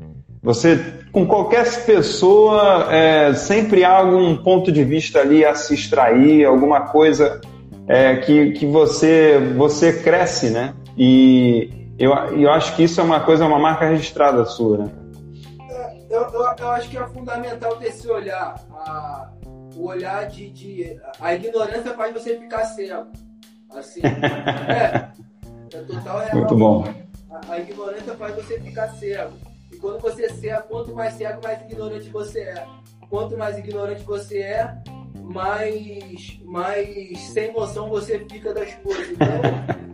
[0.40, 6.44] Você, com qualquer pessoa, é, sempre há algum ponto de vista ali a se extrair,
[6.44, 7.40] alguma coisa
[7.87, 10.75] é, que, que você, você cresce, né?
[10.97, 14.90] E, eu, eu acho que isso é uma coisa, uma marca registrada sua, né?
[15.68, 18.55] É, eu, eu, eu, acho que é fundamental ter esse olhar.
[18.73, 19.31] A,
[19.77, 21.01] o olhar de, de.
[21.21, 23.07] A ignorância faz você ficar cego.
[23.71, 24.01] Assim.
[24.05, 25.09] é.
[25.73, 26.37] É total real.
[26.37, 26.94] Muito bom.
[27.31, 29.33] A, a, ignorância faz você ficar cego.
[29.72, 32.66] E quando você é cego, quanto mais cego, mais ignorante você é.
[33.09, 34.74] Quanto mais ignorante você é,
[35.14, 39.11] mais, mais sem noção você fica das coisas.
[39.11, 39.28] Então,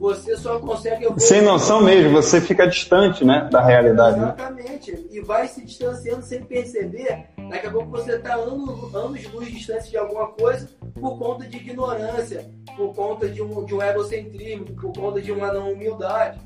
[0.00, 1.20] você só consegue evoluir.
[1.20, 4.18] Sem noção mesmo, você fica distante né, da realidade.
[4.18, 4.34] Né?
[4.36, 4.92] Exatamente.
[4.92, 4.98] Né?
[5.10, 7.26] E vai se distanciando sem perceber.
[7.50, 11.56] Daqui a pouco você está anos, anos luz distante de alguma coisa por conta de
[11.58, 16.40] ignorância, por conta de um, de um egocentrismo, por conta de uma não humildade.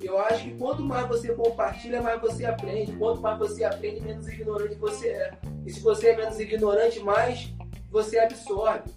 [0.00, 2.92] Eu acho que quanto mais você compartilha, mais você aprende.
[2.92, 5.32] Quanto mais você aprende, menos ignorante você é.
[5.64, 7.52] E se você é menos ignorante, mais
[7.90, 8.90] você absorve.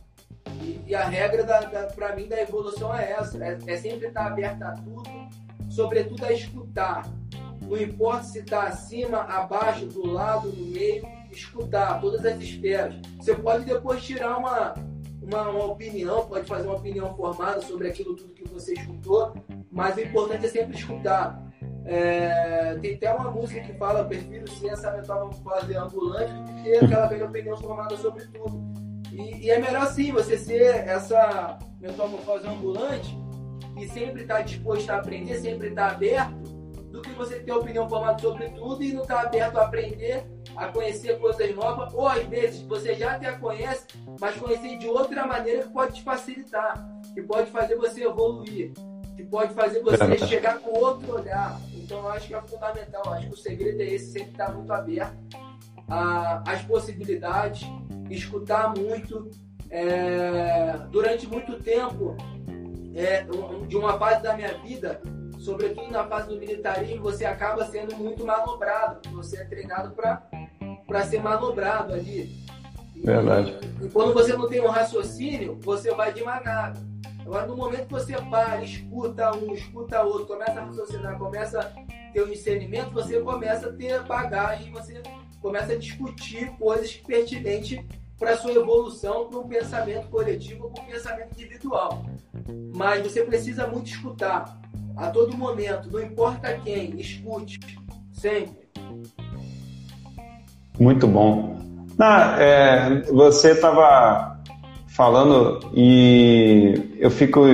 [0.61, 4.07] E, e a regra, da, da para mim, da evolução é essa: é, é sempre
[4.07, 5.09] estar aberto a tudo,
[5.69, 7.09] sobretudo a escutar.
[7.61, 12.95] Não importa se está acima, abaixo, do lado, no meio, escutar todas as esferas.
[13.17, 14.73] Você pode depois tirar uma,
[15.21, 19.33] uma, uma, opinião, pode fazer uma opinião formada sobre aquilo tudo que você escutou,
[19.71, 21.43] mas o importante é sempre escutar.
[21.85, 27.07] É, tem até uma música que fala: prefiro ser essa metamorfose ambulante do que aquela
[27.07, 28.61] velha opinião formada sobre tudo.
[29.11, 33.17] E, e, é melhor sim você ser essa metamorfose ambulante
[33.77, 36.49] e sempre estar tá disposto a aprender, sempre estar tá aberto,
[36.91, 40.25] do que você ter opinião formada sobre tudo e não estar tá aberto a aprender,
[40.55, 43.87] a conhecer coisas novas, ou às vezes você já até conhece,
[44.19, 48.73] mas conhecer de outra maneira que pode te facilitar, que pode fazer você evoluir,
[49.19, 51.59] que pode fazer você chegar com outro olhar.
[51.75, 54.53] Então eu acho que é fundamental, eu acho que o segredo é esse, sempre estar
[54.53, 55.17] muito aberto
[56.45, 57.67] às possibilidades
[58.09, 59.29] escutar muito.
[59.71, 62.17] É, durante muito tempo,
[62.95, 63.23] é,
[63.67, 64.99] de uma fase da minha vida,
[65.37, 69.07] sobretudo na fase do militarismo, você acaba sendo muito manobrado.
[69.11, 72.35] Você é treinado para ser manobrado ali.
[72.95, 73.59] Verdade.
[73.79, 76.73] E, e, quando você não tem um raciocínio, você vai devagar.
[77.29, 82.11] Agora, no momento que você para, escuta um, escuta outro, começa a raciocinar, começa a
[82.11, 84.99] ter um discernimento, você começa a ter bagagem, você
[85.39, 87.85] começa a discutir coisas pertinentes
[88.17, 92.03] para sua evolução para um pensamento coletivo para um pensamento individual.
[92.75, 94.59] Mas você precisa muito escutar
[94.97, 97.59] a todo momento, não importa quem, escute
[98.11, 98.67] sempre.
[100.79, 101.59] Muito bom.
[102.39, 104.38] É, você estava
[104.99, 107.45] falando e eu fico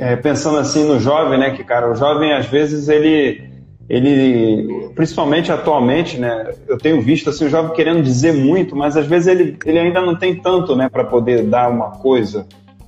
[0.00, 1.50] é, pensando assim no jovem, né?
[1.50, 3.52] Que cara, o jovem às vezes ele
[3.86, 9.06] ele, principalmente atualmente, né, eu tenho visto assim, o jovem querendo dizer muito, mas às
[9.06, 12.46] vezes ele, ele ainda não tem tanto né, para poder dar uma coisa,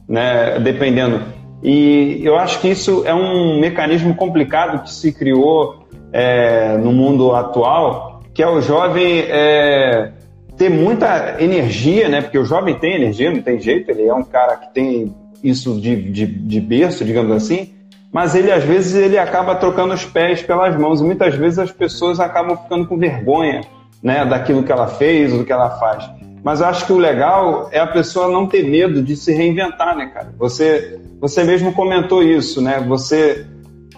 [0.08, 1.20] né, dependendo.
[1.62, 7.34] E eu acho que isso é um mecanismo complicado que se criou é, no mundo
[7.34, 10.12] atual, que é o jovem é,
[10.56, 14.24] ter muita energia, né, porque o jovem tem energia, não tem jeito, ele é um
[14.24, 17.74] cara que tem isso de, de, de berço, digamos assim,
[18.10, 21.70] mas ele às vezes ele acaba trocando os pés pelas mãos e muitas vezes as
[21.70, 23.60] pessoas acabam ficando com vergonha,
[24.02, 26.08] né, daquilo que ela fez do que ela faz.
[26.42, 29.96] Mas eu acho que o legal é a pessoa não ter medo de se reinventar,
[29.96, 30.32] né, cara?
[30.38, 32.78] Você você mesmo comentou isso, né?
[32.86, 33.44] Você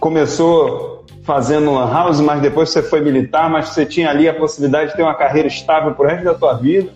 [0.01, 0.98] começou
[1.29, 4.97] fazendo lan house, mas depois você foi militar, mas você tinha ali a possibilidade de
[4.97, 6.89] ter uma carreira estável pro resto da tua vida.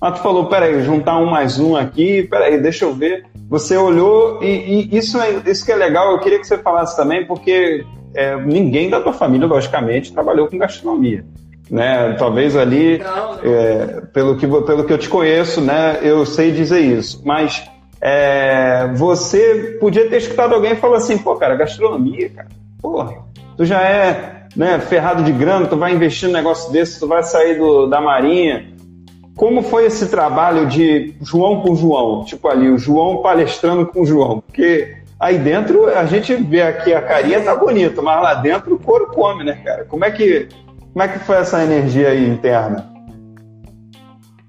[0.00, 3.26] Mas tu falou, peraí, juntar um mais um aqui, peraí, deixa eu ver.
[3.46, 6.96] Você olhou e, e, isso, é, isso que é legal, eu queria que você falasse
[6.96, 11.22] também, porque é, ninguém da tua família, logicamente, trabalhou com gastronomia.
[11.70, 12.14] Né?
[12.18, 13.44] Talvez ali, não, não.
[13.44, 17.20] É, pelo, que, pelo que eu te conheço, né, eu sei dizer isso.
[17.22, 17.62] Mas
[18.00, 22.48] é, você podia ter escutado alguém falar assim, pô, cara, gastronomia, cara,
[22.80, 23.24] porra,
[23.56, 27.22] tu já é né, ferrado de grana, tu vai investir num negócio desse, tu vai
[27.22, 28.72] sair do, da marinha.
[29.36, 32.24] Como foi esse trabalho de João com João?
[32.24, 34.40] Tipo ali, o João palestrando com o João.
[34.40, 38.78] Porque aí dentro a gente vê aqui a carinha tá bonita, mas lá dentro o
[38.78, 39.84] couro come, né, cara?
[39.86, 40.48] Como é que,
[40.92, 42.92] como é que foi essa energia aí interna?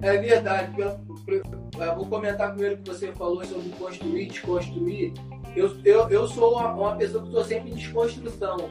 [0.01, 0.69] É verdade.
[0.77, 5.13] Eu vou comentar com ele que você falou sobre construir, desconstruir.
[5.55, 8.69] Eu, eu, eu sou uma, uma pessoa que estou sempre em desconstrução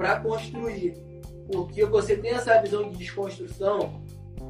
[0.00, 0.94] para construir.
[1.52, 4.02] Porque você tem essa visão de desconstrução,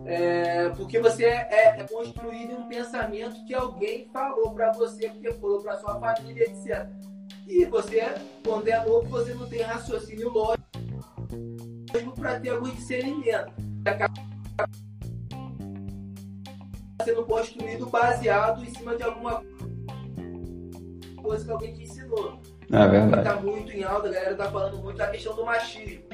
[0.06, 5.32] é, porque você é, é, construído em um pensamento que alguém falou para você, porque
[5.32, 6.86] falou para sua família, etc.
[7.48, 8.00] E você,
[8.44, 10.62] quando é novo, você não tem raciocínio lógico
[12.14, 13.52] para ter algum discernimento.
[13.84, 14.14] Acaba
[17.04, 19.42] sendo construído baseado em cima de alguma
[21.20, 22.40] coisa que alguém te ensinou.
[22.72, 23.28] É verdade.
[23.28, 26.04] Está muito em alta, a galera está falando muito da questão do machismo.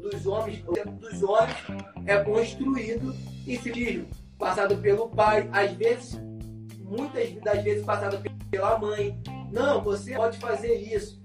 [0.00, 1.56] Dos homens, dos homens
[2.06, 3.14] é construído
[3.46, 4.06] em civismo,
[4.38, 6.18] passado pelo pai, às vezes,
[6.78, 9.20] muitas das vezes passado pela mãe.
[9.52, 11.20] Não, você pode fazer isso.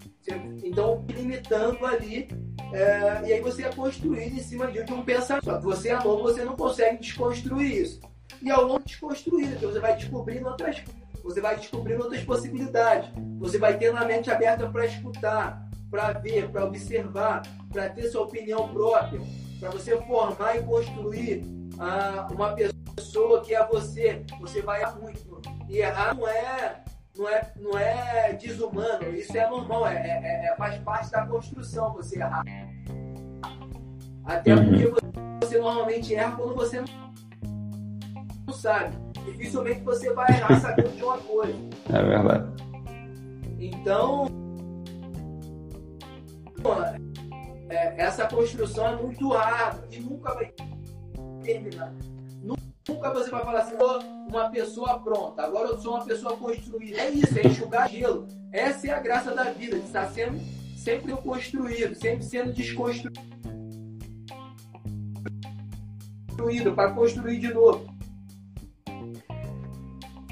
[0.63, 2.27] Então, limitando ali,
[2.73, 5.61] é, e aí você é construído em cima de um pensamento.
[5.61, 7.99] Você é novo, você não consegue desconstruir isso.
[8.41, 13.09] E ao longo de desconstruir, você vai descobrindo outras coisas você vai descobrindo outras possibilidades.
[13.39, 18.23] Você vai ter a mente aberta para escutar, para ver, para observar, para ter sua
[18.23, 19.21] opinião própria,
[19.59, 21.45] para você formar e construir
[21.79, 22.53] ah, uma
[22.95, 24.23] pessoa que é você.
[24.41, 25.41] Você vai errar muito.
[25.69, 26.83] E errar não é,
[27.17, 31.93] não é, não é desumano, isso é normal, é, é, é faz parte da construção
[31.93, 32.43] você errar.
[34.25, 34.69] Até uhum.
[34.69, 35.01] porque você,
[35.41, 36.81] você normalmente erra quando você
[38.45, 41.57] não sabe dificilmente você vai errar sabendo de uma coisa.
[41.89, 42.63] É verdade.
[43.59, 44.27] Então,
[47.69, 50.53] é, essa construção é muito árdua e nunca vai
[51.43, 51.93] terminar.
[52.88, 53.75] Nunca você vai falar assim,
[54.29, 56.99] uma pessoa pronta, agora eu sou uma pessoa construída.
[56.99, 58.27] É isso, é enxugar gelo.
[58.51, 60.39] Essa é a graça da vida, de estar sendo
[60.75, 63.13] sempre construído, sempre sendo desconstruído
[66.75, 67.92] para construir de novo.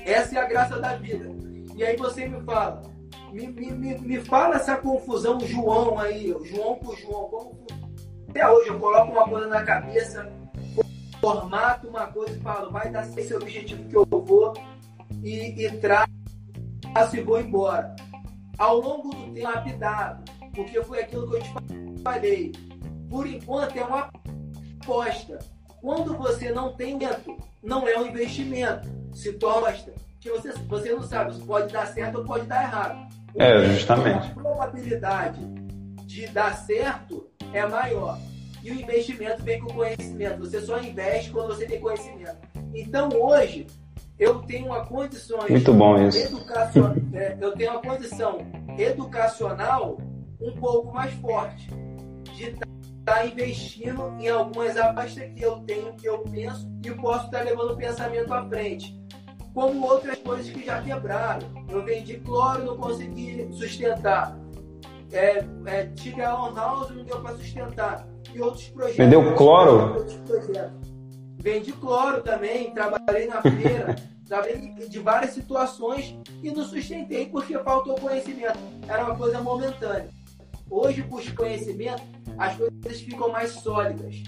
[0.06, 1.30] Essa é a graça da vida.
[1.76, 2.82] E aí você me fala,
[3.32, 7.66] me, me, me, fala essa confusão João aí, João por João, como
[8.30, 10.32] até hoje eu coloco uma coisa na cabeça,
[11.20, 14.54] formato uma coisa e falo, vai dar esse objetivo que eu vou
[15.22, 16.08] e, e traço
[17.14, 17.94] e vou embora.
[18.58, 22.52] Ao longo do tempo, lapidado, porque foi aquilo que eu te falei.
[23.10, 24.10] Por enquanto é uma
[24.80, 25.40] aposta.
[25.82, 29.74] Quando você não tem medo, não é um investimento se torna
[30.20, 33.08] que você, você não sabe se pode dar certo ou pode dar errado.
[33.36, 34.32] é, justamente.
[34.32, 35.40] A probabilidade
[36.06, 38.20] de dar certo é maior.
[38.64, 40.40] E o investimento vem com conhecimento.
[40.40, 42.38] Você só investe quando você tem conhecimento.
[42.76, 43.66] Então hoje
[44.20, 46.20] eu tenho uma condição muito bom isso.
[46.20, 48.46] Educacional, é, eu tenho uma condição
[48.78, 49.98] educacional
[50.40, 51.68] um pouco mais forte
[52.36, 52.56] de
[53.12, 57.40] estar tá investindo em algumas apostas que eu tenho, que eu penso e posso estar
[57.40, 59.00] tá levando o pensamento à frente
[59.54, 61.46] como outras coisas que já quebraram.
[61.68, 64.38] Eu vendi cloro, não consegui sustentar.
[65.12, 68.08] É, é, tive a On House, não deu para sustentar.
[68.34, 68.96] E outros projetos.
[68.96, 70.06] Vendeu cloro?
[71.38, 73.96] Vendi cloro também, trabalhei na feira,
[74.26, 78.58] trabalhei de várias situações e não sustentei porque faltou conhecimento.
[78.88, 80.08] Era uma coisa momentânea.
[80.72, 82.02] Hoje, com conhecimento,
[82.38, 84.24] as coisas ficam mais sólidas.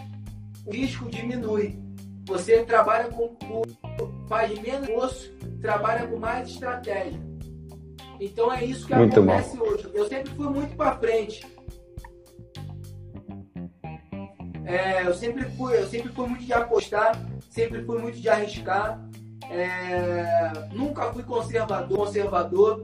[0.66, 1.80] O risco diminui.
[2.28, 3.38] Você trabalha com,
[4.28, 7.20] faz menos esforço, trabalha com mais estratégia.
[8.20, 9.64] Então é isso que muito acontece bom.
[9.64, 9.90] hoje.
[9.94, 11.48] Eu sempre fui muito para frente.
[14.66, 17.18] É, eu sempre fui, eu sempre fui muito de apostar,
[17.50, 19.02] sempre fui muito de arriscar.
[19.50, 22.82] É, nunca fui conservador, conservador.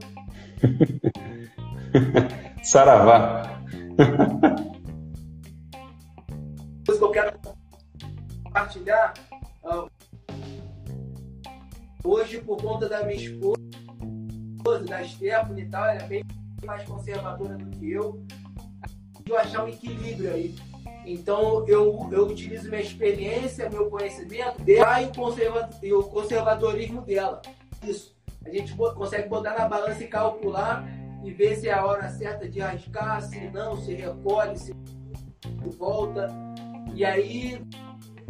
[2.62, 3.42] Saravá.
[6.84, 7.38] Que eu quero
[8.44, 9.14] compartilhar
[12.02, 13.60] Hoje, por conta da minha esposa,
[14.88, 16.24] da Stephanie e tal, ela é bem
[16.64, 18.24] mais conservadora do que eu.
[19.28, 20.54] Eu achar um equilíbrio aí.
[21.04, 27.42] Então, eu, eu utilizo minha experiência, meu conhecimento dela e o, conserva o conservadorismo dela.
[27.86, 28.16] Isso.
[28.44, 30.84] A gente consegue botar na balança e calcular
[31.22, 34.72] e vê se é a hora certa de arriscar, se não, se recolhe, se
[35.78, 36.28] volta.
[36.94, 37.60] E aí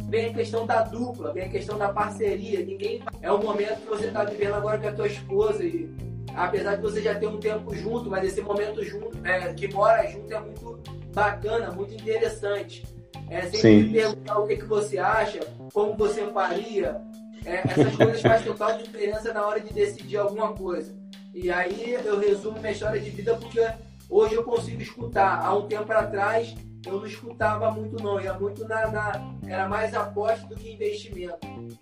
[0.08, 2.64] vem a questão da dupla, vem a questão da parceria.
[2.64, 5.88] Ninguém é o momento que você está vivendo agora com a tua esposa e
[6.34, 10.06] apesar de você já ter um tempo junto, mas esse momento junto, é, que mora
[10.08, 10.80] junto é muito
[11.14, 12.84] bacana, muito interessante.
[13.28, 13.92] É, sempre Sim.
[13.92, 15.40] perguntar o que, que você acha,
[15.72, 17.00] como você faria.
[17.44, 20.99] É, essas coisas fazem total diferença na hora de decidir alguma coisa.
[21.32, 23.60] E aí eu resumo minha história de vida porque
[24.08, 25.44] hoje eu consigo escutar.
[25.44, 26.54] Há um tempo atrás
[26.86, 31.38] eu não escutava muito não, ia muito na, na, era mais aposta do que investimento.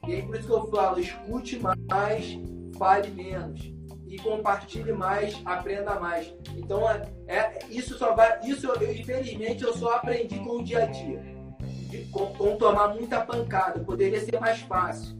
[0.07, 2.39] E aí por isso que eu falo, escute mais,
[2.77, 3.73] fale menos
[4.07, 6.33] e compartilhe mais, aprenda mais.
[6.57, 10.85] Então é, é isso só vai, isso eu, infelizmente eu só aprendi com o dia
[10.85, 11.23] a dia,
[11.61, 13.81] de, com, com tomar muita pancada.
[13.81, 15.18] Poderia ser mais fácil.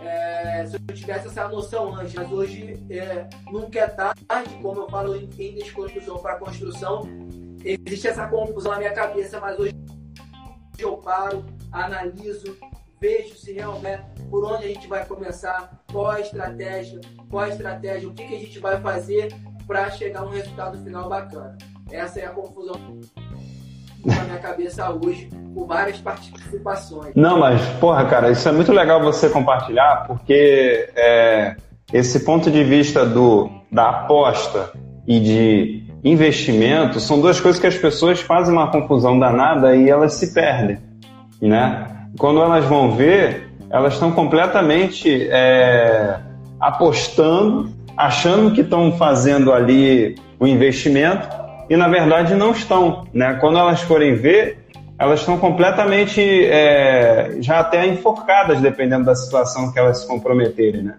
[0.00, 4.90] É, se eu tivesse essa noção antes, mas hoje é, nunca é tarde, como eu
[4.90, 7.02] falo em, em desconstrução para construção,
[7.64, 9.74] existe essa confusão na minha cabeça, mas hoje
[10.78, 12.56] eu paro, analiso,
[13.00, 18.08] vejo se realmente por onde a gente vai começar, qual a estratégia, qual a estratégia,
[18.08, 19.28] o que, que a gente vai fazer
[19.66, 21.56] para chegar a um resultado final bacana.
[21.90, 23.00] Essa é a confusão
[24.14, 27.14] na minha cabeça hoje, por várias participações.
[27.14, 31.56] Não, mas, porra, cara, isso é muito legal você compartilhar, porque é,
[31.92, 34.72] esse ponto de vista do, da aposta
[35.06, 40.14] e de investimento são duas coisas que as pessoas fazem uma confusão danada e elas
[40.14, 40.78] se perdem,
[41.40, 41.86] né?
[42.18, 46.18] Quando elas vão ver, elas estão completamente é,
[46.60, 51.28] apostando, achando que estão fazendo ali o investimento
[51.68, 53.36] e na verdade não estão, né?
[53.40, 54.58] Quando elas forem ver,
[54.98, 60.94] elas estão completamente é, já até enforcadas dependendo da situação que elas se comprometerem, né?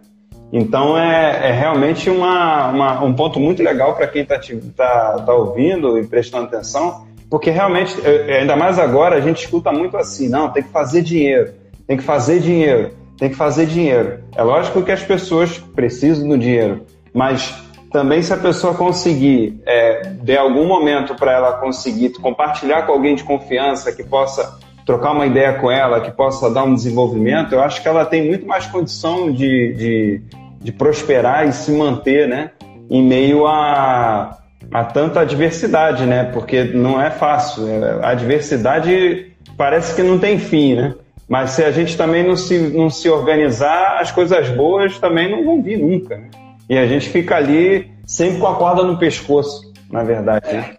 [0.52, 4.40] Então é, é realmente uma, uma, um ponto muito legal para quem está
[4.76, 9.44] tá, tá ouvindo e prestando atenção, porque realmente, é, é, ainda mais agora, a gente
[9.44, 11.54] escuta muito assim, não, tem que fazer dinheiro,
[11.86, 14.20] tem que fazer dinheiro, tem que fazer dinheiro.
[14.36, 17.54] É lógico que as pessoas precisam do dinheiro, mas
[17.92, 23.16] também se a pessoa conseguir, é, de algum momento para ela conseguir compartilhar com alguém
[23.16, 27.62] de confiança que possa trocar uma ideia com ela, que possa dar um desenvolvimento, eu
[27.62, 30.22] acho que ela tem muito mais condição de, de,
[30.62, 32.52] de prosperar e se manter, né?
[32.90, 34.38] Em meio a,
[34.72, 36.24] a tanta adversidade, né?
[36.26, 37.68] Porque não é fácil.
[37.68, 40.96] É, a adversidade parece que não tem fim, né?
[41.28, 45.44] Mas se a gente também não se, não se organizar, as coisas boas também não
[45.44, 46.16] vão vir nunca.
[46.16, 46.30] Né?
[46.70, 50.52] E a gente fica ali sempre com a corda no pescoço, na verdade.
[50.52, 50.78] Né?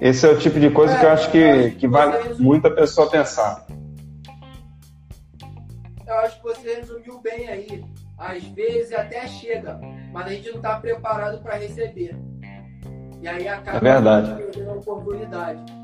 [0.00, 2.70] Esse é o tipo de coisa é, que eu acho que, que vale muito a
[2.70, 3.66] pessoa pensar.
[6.06, 7.84] Eu acho que você resumiu bem aí.
[8.18, 9.80] Às vezes até chega,
[10.12, 12.16] mas a gente não está preparado para receber.
[13.20, 14.34] E aí acaba é verdade.
[14.34, 15.81] perdendo a oportunidade.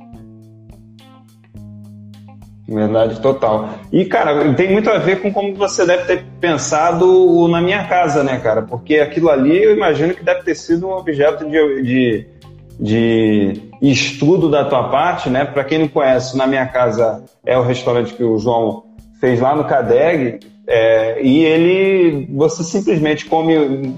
[2.69, 3.71] Verdade total.
[3.91, 8.23] E, cara, tem muito a ver com como você deve ter pensado na minha casa,
[8.23, 8.61] né, cara?
[8.61, 12.27] Porque aquilo ali eu imagino que deve ter sido um objeto de,
[12.79, 15.45] de de estudo da tua parte, né?
[15.45, 18.85] Para quem não conhece, na minha casa é o restaurante que o João
[19.21, 23.95] fez lá no Cadeg é, e ele, você simplesmente come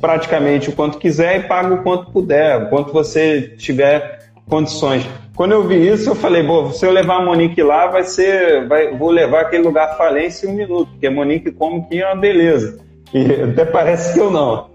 [0.00, 5.06] praticamente o quanto quiser e paga o quanto puder, o quanto você tiver condições.
[5.38, 8.66] Quando eu vi isso, eu falei, bom, se eu levar a Monique lá, vai ser,
[8.66, 12.06] vai, vou levar aquele lugar falência em um minuto, porque a Monique come que é
[12.06, 12.80] uma beleza.
[13.14, 14.68] E até parece que eu não.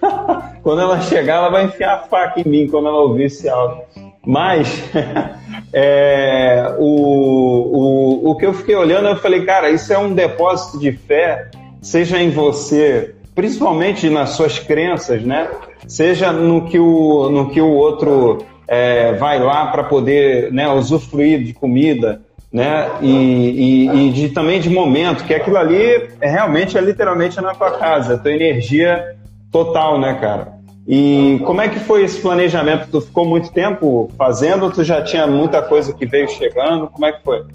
[0.62, 3.82] quando ela chegar, ela vai enfiar a faca em mim quando ela ouvir esse áudio.
[4.24, 4.88] Mas
[5.74, 10.78] é, o, o, o que eu fiquei olhando, eu falei, cara, isso é um depósito
[10.78, 11.50] de fé,
[11.82, 15.48] seja em você, principalmente nas suas crenças, né?
[15.88, 21.42] Seja no que o, no que o outro é, vai lá para poder né, usufruir
[21.42, 22.88] de comida, né?
[23.02, 27.54] E, e, e, de, também de momento, que aquilo ali é realmente é literalmente na
[27.54, 29.14] tua casa, a tua energia
[29.54, 30.58] Total, né, cara?
[30.84, 32.90] E como é que foi esse planejamento?
[32.90, 36.88] Tu ficou muito tempo fazendo ou tu já tinha muita coisa que veio chegando?
[36.88, 37.46] Como é que foi?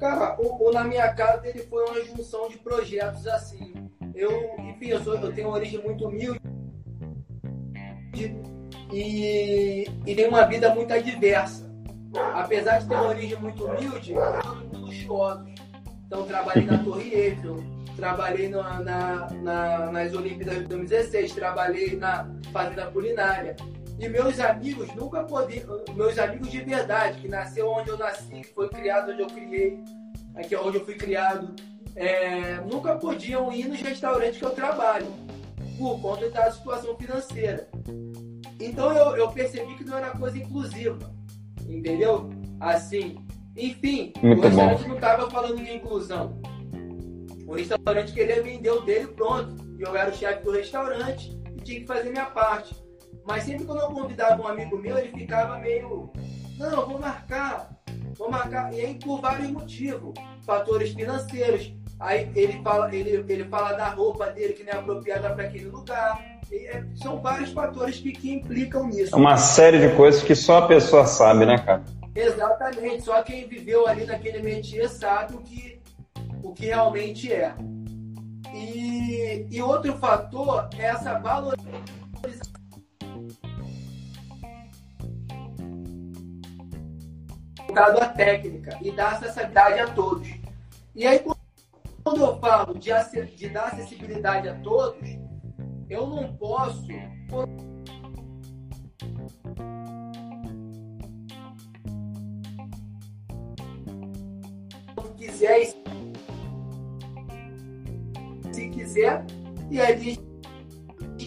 [0.00, 3.72] Cara, o, o Na Minha Casa dele foi uma junção de projetos assim.
[4.12, 6.40] Eu, enfim, eu, sou, eu tenho uma origem muito humilde
[8.92, 11.70] e, e tenho uma vida muito adversa.
[12.34, 15.44] Apesar de ter uma origem muito humilde, todo mundo luxuoso.
[16.06, 17.56] Então, trabalhei na Torre Eiffel,
[17.96, 23.54] trabalhei na, na, na, nas Olimpíadas de 2016, trabalhei na fazenda culinária.
[23.98, 28.54] E meus amigos nunca podiam, meus amigos de verdade, que nasceu onde eu nasci, que
[28.54, 29.78] foi criado onde eu criei,
[30.34, 31.54] aqui é onde eu fui criado,
[31.94, 35.06] é, nunca podiam ir nos restaurantes que eu trabalho.
[35.78, 37.68] por conta da situação financeira.
[38.60, 40.98] Então eu, eu percebi que não era coisa inclusiva,
[41.66, 42.30] entendeu?
[42.60, 43.16] Assim,
[43.56, 44.88] enfim, Muito o restaurante bom.
[44.88, 46.40] não estava falando de inclusão.
[47.46, 49.54] O restaurante queria vender o dele pronto.
[49.78, 52.74] E eu era o chefe do restaurante e tinha que fazer minha parte.
[53.26, 56.12] Mas sempre quando eu convidava um amigo meu, ele ficava meio.
[56.58, 57.76] Não, vou marcar,
[58.16, 58.72] vou marcar.
[58.72, 60.14] E aí por vários motivos.
[60.42, 61.74] Fatores financeiros.
[61.98, 65.66] Aí ele fala, ele, ele fala da roupa dele que não é apropriada para aquele
[65.66, 66.39] lugar.
[66.52, 69.14] É, são vários fatores que, que implicam nisso.
[69.14, 71.84] É uma série de coisas que só a pessoa sabe, né, cara?
[72.14, 75.80] Exatamente, só quem viveu ali naquele métier sabe o que,
[76.42, 77.54] o que realmente é.
[78.52, 81.70] E, e outro fator é essa valorização
[88.00, 90.28] à técnica e dar acessibilidade a todos.
[90.96, 91.20] E aí,
[92.02, 92.90] quando eu falo de,
[93.36, 95.29] de dar acessibilidade a todos,
[95.90, 96.86] eu não posso
[105.16, 105.74] quiser,
[108.52, 109.24] se quiser,
[109.70, 110.20] e a gente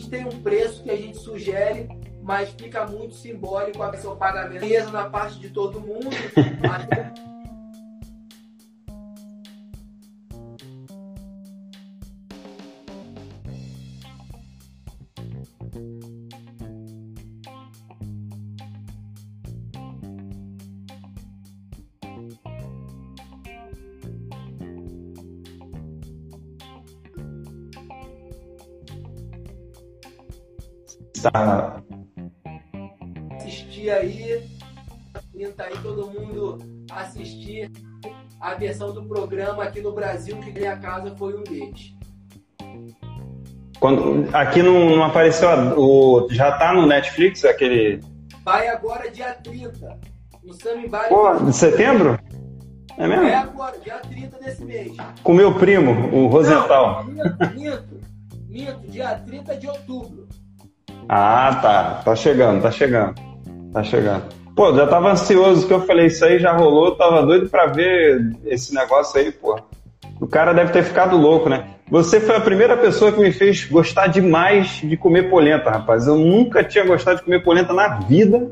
[0.10, 1.90] tem um preço que a gente sugere,
[2.22, 6.10] mas fica muito simbólico a pessoa pagamento mesmo na parte de todo mundo.
[6.72, 7.33] Até...
[31.24, 31.82] Tá.
[33.38, 34.44] assistir aí,
[35.36, 36.58] tentar aí todo mundo
[36.92, 37.72] assistir
[38.42, 41.94] a versão do programa aqui no Brasil, que Minha Casa foi um deles.
[43.80, 46.28] Quando, aqui não, não apareceu a- o.
[46.30, 48.02] Já tá no Netflix aquele.
[48.44, 50.00] Vai agora dia 30,
[50.44, 51.08] no Samimbai.
[51.10, 52.20] Pô, de setembro?
[52.98, 53.24] É mesmo?
[53.24, 54.92] É agora, dia 30 desse mês.
[55.24, 57.06] Com meu primo, o Rosental.
[57.06, 58.00] Não, minto, minto,
[58.50, 60.28] minto, dia 30 de outubro.
[61.08, 62.02] Ah, tá.
[62.04, 63.16] Tá chegando, tá chegando.
[63.72, 64.24] Tá chegando.
[64.56, 68.36] Pô, já tava ansioso que eu falei, isso aí já rolou, tava doido pra ver
[68.46, 69.60] esse negócio aí, pô.
[70.22, 71.66] O cara deve ter ficado louco, né?
[71.90, 76.08] Você foi a primeira pessoa que me fez gostar demais de comer polenta, rapaz.
[76.08, 78.48] Eu nunca tinha gostado de comer polenta na vida.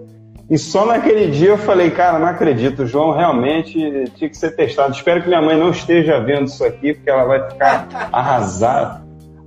[0.49, 3.71] E só naquele dia eu falei, cara, não acredito, João realmente
[4.15, 4.93] tinha que ser testado.
[4.93, 9.01] Espero que minha mãe não esteja vendo isso aqui, porque ela vai ficar arrasada.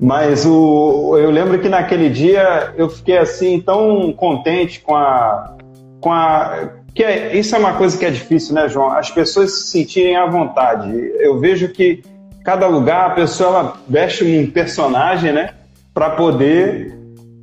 [0.04, 5.56] Mas o, eu lembro que naquele dia eu fiquei assim tão contente com a,
[5.98, 8.90] com a que é, isso é uma coisa que é difícil, né, João?
[8.90, 10.92] As pessoas se sentirem à vontade.
[11.18, 12.02] Eu vejo que
[12.44, 15.54] cada lugar a pessoa ela veste um personagem, né,
[15.94, 16.94] para poder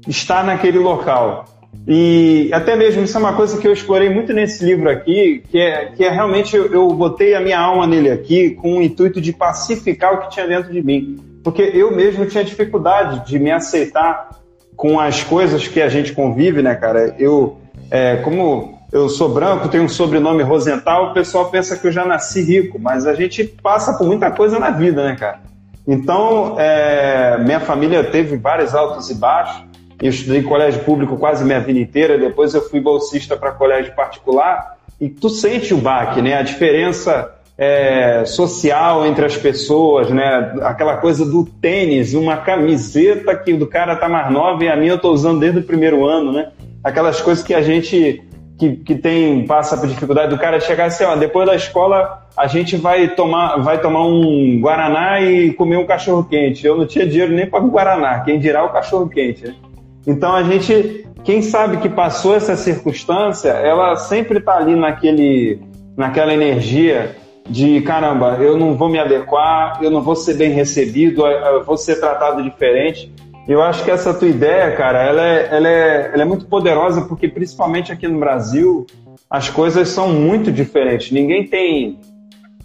[0.08, 1.46] estar naquele local.
[1.88, 5.58] E até mesmo isso é uma coisa que eu explorei muito nesse livro aqui, que
[5.60, 9.20] é, que é realmente eu, eu botei a minha alma nele aqui com o intuito
[9.20, 11.31] de pacificar o que tinha dentro de mim.
[11.44, 14.30] Porque eu mesmo tinha dificuldade de me aceitar
[14.76, 17.16] com as coisas que a gente convive, né, cara?
[17.18, 17.58] Eu,
[17.90, 22.06] é, como eu sou branco, tenho um sobrenome Rosental, o pessoal pensa que eu já
[22.06, 25.40] nasci rico, mas a gente passa por muita coisa na vida, né, cara?
[25.88, 29.64] Então, é, minha família teve vários altos e baixos.
[30.02, 33.96] Eu estudei em colégio público quase minha vida inteira, depois eu fui bolsista para colégio
[33.96, 36.36] particular, e tu sente o baque, né?
[36.36, 40.52] A diferença é, social entre as pessoas, né?
[40.64, 44.94] Aquela coisa do tênis, uma camiseta que do cara tá mais nova e a minha
[44.94, 46.50] eu tô usando desde o primeiro ano, né?
[46.84, 48.24] Aquelas coisas que a gente
[48.58, 52.48] que, que tem passa por dificuldade do cara chegar assim, ó, depois da escola a
[52.48, 56.66] gente vai tomar vai tomar um guaraná e comer um cachorro quente.
[56.66, 59.46] Eu não tinha dinheiro nem para o guaraná, quem dirá o cachorro quente.
[59.46, 59.54] Né?
[60.08, 65.62] Então a gente, quem sabe que passou essa circunstância, ela sempre está ali naquele,
[65.96, 71.26] naquela energia de caramba, eu não vou me adequar, eu não vou ser bem recebido,
[71.26, 73.12] eu vou ser tratado diferente.
[73.48, 77.02] Eu acho que essa tua ideia, cara, ela é, ela é, ela é muito poderosa
[77.02, 78.86] porque principalmente aqui no Brasil
[79.30, 81.12] as coisas são muito diferentes.
[81.12, 82.00] Ninguém tem,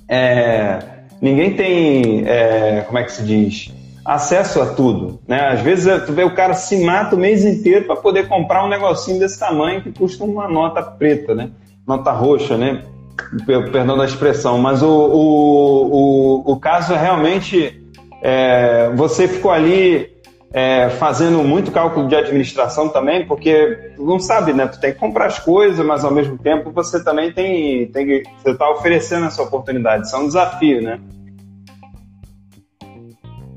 [0.09, 0.79] é,
[1.21, 3.73] ninguém tem, é, como é que se diz?
[4.07, 5.49] acesso a tudo, né?
[5.49, 8.69] Às vezes tu vê o cara se mata o mês inteiro para poder comprar um
[8.69, 11.51] negocinho desse tamanho que custa uma nota preta, né?
[11.85, 12.85] Nota roxa, né?
[13.47, 17.83] Perdão da expressão, mas o, o, o, o caso é realmente
[18.23, 20.17] é, você ficou ali
[20.53, 24.67] é, fazendo muito cálculo de administração também, porque não sabe, né?
[24.67, 28.23] Tu tem que comprar as coisas, mas ao mesmo tempo você também tem, tem que,
[28.39, 30.07] você está oferecendo essa oportunidade.
[30.07, 31.01] Isso é um desafio, né?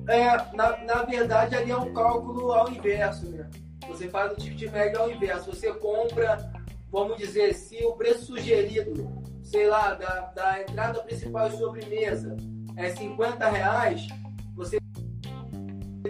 [0.10, 3.48] É, na, na verdade, ali é um cálculo ao inverso, né?
[3.88, 5.52] Você faz o ticket médio ao inverso.
[5.54, 6.52] Você compra,
[6.92, 9.08] vamos dizer, se o preço sugerido,
[9.50, 12.38] sei lá, da, da entrada principal e sobremesa
[12.78, 14.08] é 50 reais,
[14.56, 14.78] você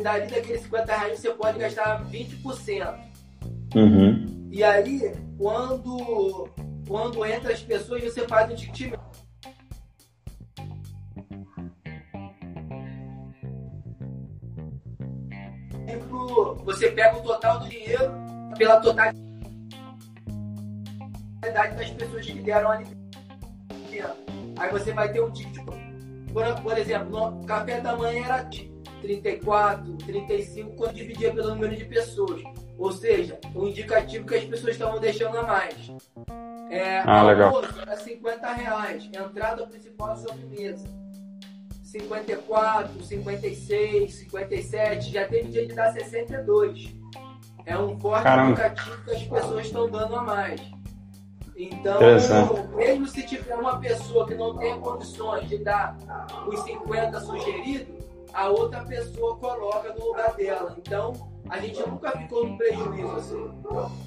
[0.03, 3.09] dali daqueles 50 reais você pode gastar 20%.
[3.75, 4.49] Uhum.
[4.51, 6.49] E aí, quando,
[6.87, 9.09] quando entra as pessoas, você faz o ticket médio.
[16.65, 18.13] Você pega o total do dinheiro
[18.57, 19.17] pela totalidade
[21.41, 22.98] das pessoas que deram ali.
[24.57, 25.63] Aí você vai ter um ticket.
[26.31, 28.49] Por, por exemplo, café da manhã era
[29.01, 32.41] 34, 35, quando dividia pelo número de pessoas.
[32.77, 35.91] Ou seja, o um indicativo que as pessoas estavam deixando a mais.
[36.69, 37.61] É, ah, legal.
[37.81, 39.09] era 50 reais.
[39.13, 40.87] Entrada principal sobremesa.
[41.83, 46.95] 54, 56, 57, já teve dia de dar 62.
[47.65, 48.51] É um forte Caramba.
[48.51, 50.61] indicativo que as pessoas estão dando a mais.
[51.59, 51.99] Então,
[52.77, 55.97] mesmo se tiver uma pessoa que não tem condições de dar
[56.47, 57.99] os 50 sugeridos,
[58.33, 60.73] a outra pessoa coloca no lugar dela.
[60.77, 61.11] Então,
[61.49, 63.49] a gente nunca ficou no prejuízo, assim.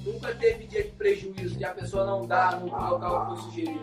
[0.03, 3.81] Nunca teve dia de prejuízo de a pessoa não dar no local que foi sugerido.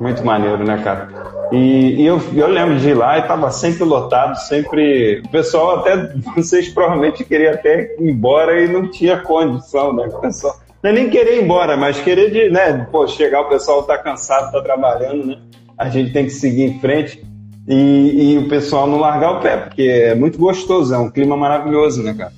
[0.00, 1.08] Muito maneiro, né, cara?
[1.52, 5.20] E, e eu, eu lembro de ir lá e tava sempre lotado, sempre.
[5.20, 6.12] O pessoal até.
[6.34, 10.06] Vocês provavelmente queriam até ir embora e não tinha condição, né?
[10.06, 10.56] O pessoal.
[10.82, 12.86] Não é nem querer ir embora, mas querer de, né?
[12.90, 15.38] Pô, chegar, o pessoal tá cansado, tá trabalhando, né?
[15.78, 17.24] A gente tem que seguir em frente.
[17.66, 21.36] E, e o pessoal não largar o pé, porque é muito gostoso, é um clima
[21.36, 22.32] maravilhoso, né, cara?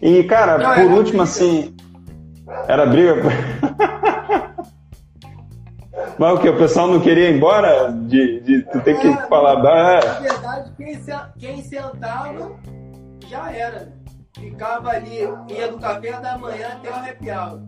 [0.00, 1.22] E, cara, não, por último, briga.
[1.24, 1.74] assim.
[2.68, 3.16] Era briga?
[6.18, 6.48] Mas o que?
[6.48, 7.92] O pessoal não queria ir embora?
[7.92, 9.56] De, de tu tem que é, falar.
[9.56, 10.00] Da...
[10.00, 11.00] Na verdade, quem,
[11.38, 12.52] quem sentava
[13.28, 13.92] já era.
[14.38, 16.94] Ficava ali, ia do café da manhã até o
[17.34, 17.67] hour.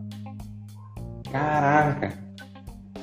[1.32, 2.12] Caraca.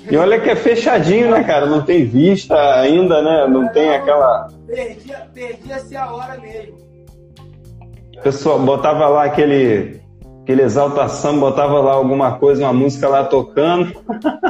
[0.09, 1.65] E olha que é fechadinho, né, cara?
[1.65, 3.47] Não tem vista ainda, né?
[3.47, 4.47] Não, tem aquela.
[4.65, 6.78] Perdia-se perdia a hora mesmo.
[8.17, 10.01] O pessoal botava lá aquele,
[10.43, 13.93] aquele exaltação, botava lá alguma coisa, uma música lá tocando.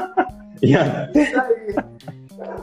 [0.62, 1.36] e até...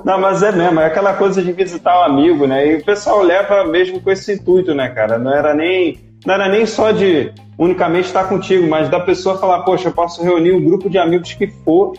[0.05, 2.67] Não, mas é mesmo, é aquela coisa de visitar o um amigo, né?
[2.67, 5.19] E o pessoal leva mesmo com esse intuito, né, cara?
[5.19, 9.61] Não era nem, não era nem só de unicamente estar contigo, mas da pessoa falar,
[9.63, 11.95] poxa, eu posso reunir um grupo de amigos que for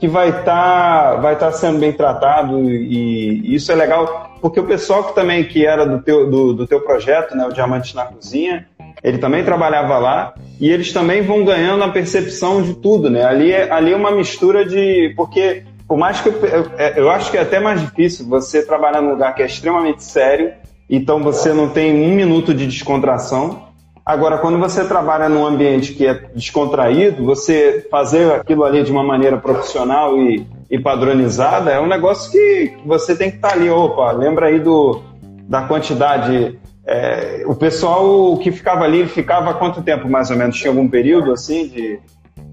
[0.00, 4.64] que vai estar tá, vai tá sendo bem tratado e, isso é legal porque o
[4.64, 8.06] pessoal que também que era do teu, do, do teu projeto, né, o Diamante na
[8.06, 8.66] Cozinha,
[9.04, 13.22] ele também trabalhava lá e eles também vão ganhando a percepção de tudo, né?
[13.24, 16.64] Ali é, ali é uma mistura de porque por mais que eu, eu,
[16.96, 20.52] eu acho que é até mais difícil você trabalhar num lugar que é extremamente sério,
[20.88, 23.69] então você não tem um minuto de descontração
[24.04, 29.04] Agora, quando você trabalha num ambiente que é descontraído, você fazer aquilo ali de uma
[29.04, 33.68] maneira profissional e, e padronizada é um negócio que você tem que estar tá ali.
[33.68, 35.02] Opa, lembra aí do,
[35.48, 36.58] da quantidade.
[36.86, 40.56] É, o pessoal que ficava ali, ficava quanto tempo mais ou menos?
[40.56, 42.00] Tinha algum período assim de,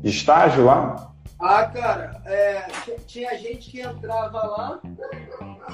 [0.02, 1.12] de estágio lá?
[1.40, 2.66] Ah, cara, é,
[3.06, 4.80] tinha gente que entrava lá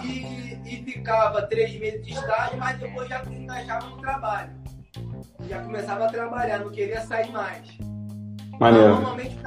[0.03, 4.62] e, e ficava três meses de estágio, mas depois já se encaixava no trabalho
[5.47, 7.61] já começava a trabalhar, não queria sair mais.
[8.59, 8.93] Maneiro.
[8.93, 9.37] Então, normalmente,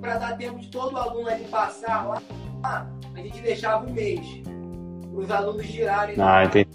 [0.00, 4.20] para dar tempo de todo aluno ali passar lá, a gente deixava um mês
[5.10, 6.16] para os alunos girarem.
[6.18, 6.68] Ah, entendi.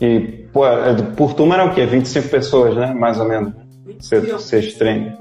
[0.00, 1.84] E, pô, é, por turma era o quê?
[1.84, 2.94] 25 pessoas, né?
[2.94, 3.52] Mais ou menos.
[3.84, 5.16] 25, vocês treinam.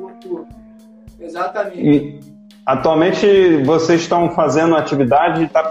[1.20, 1.82] Exatamente.
[1.82, 2.20] E,
[2.66, 5.64] atualmente vocês estão fazendo atividade, está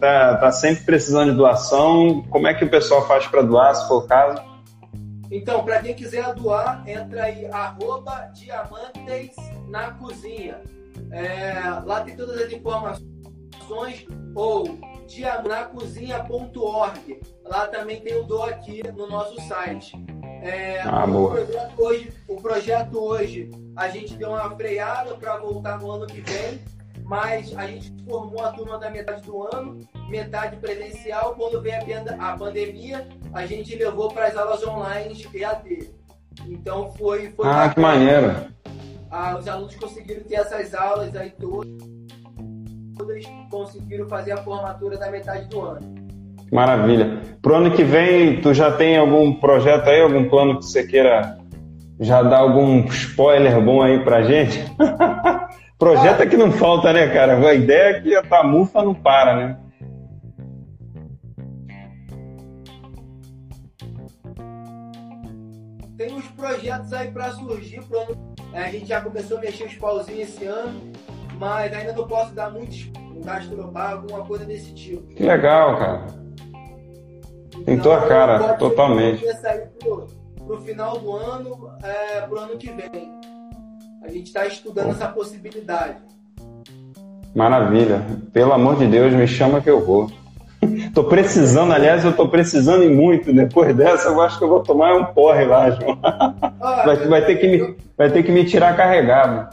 [0.00, 2.24] tá, tá sempre precisando de doação.
[2.30, 4.53] Como é que o pessoal faz para doar, se for o caso?
[5.34, 9.34] Então, para quem quiser doar, entra aí, arroba diamantes
[9.68, 10.62] na cozinha.
[11.10, 11.54] É,
[11.84, 14.78] lá tem todas as informações, ou
[15.08, 17.20] diamanacozinha.org.
[17.44, 19.96] Lá também tem o do aqui no nosso site.
[20.40, 25.80] É, ah, o, projeto hoje, o projeto hoje, a gente deu uma freada para voltar
[25.80, 26.60] no ano que vem
[27.04, 29.78] mas a gente formou a turma da metade do ano,
[30.08, 31.34] metade presencial.
[31.36, 31.76] Quando veio
[32.18, 35.90] a pandemia, a gente levou para as aulas online de EAD.
[36.46, 37.30] Então foi.
[37.30, 38.34] foi ah, que maneiro!
[39.10, 41.70] Ah, os alunos conseguiram ter essas aulas aí todas,
[42.96, 45.94] todas conseguiram fazer a formatura da metade do ano.
[46.50, 47.20] Maravilha.
[47.40, 51.38] Pro ano que vem, tu já tem algum projeto aí, algum plano que você queira
[52.00, 54.64] já dar algum spoiler bom aí pra gente?
[55.78, 57.36] Projeto é que não falta, né, cara?
[57.36, 59.58] A ideia é que a tamufa não para, né?
[65.96, 68.34] Tem uns projetos aí para surgir pro ano.
[68.52, 70.92] A gente já começou a mexer os pauzinhos esse ano,
[71.38, 75.06] mas ainda não posso dar muitos um gastrobar, alguma coisa desse tipo.
[75.14, 76.06] Que legal, cara.
[77.64, 79.24] Tem então, tua cara, totalmente.
[79.36, 80.06] Sair pro,
[80.46, 83.33] pro final do ano, é, pro ano que vem.
[84.04, 85.96] A gente está estudando essa possibilidade.
[87.34, 88.04] Maravilha.
[88.34, 90.10] Pelo amor de Deus, me chama que eu vou.
[90.94, 93.32] tô precisando, aliás, eu tô precisando e muito.
[93.32, 95.98] Depois dessa, eu acho que eu vou tomar um porre lá, João.
[96.60, 99.48] vai, vai, ter que me, vai ter que me tirar carregado.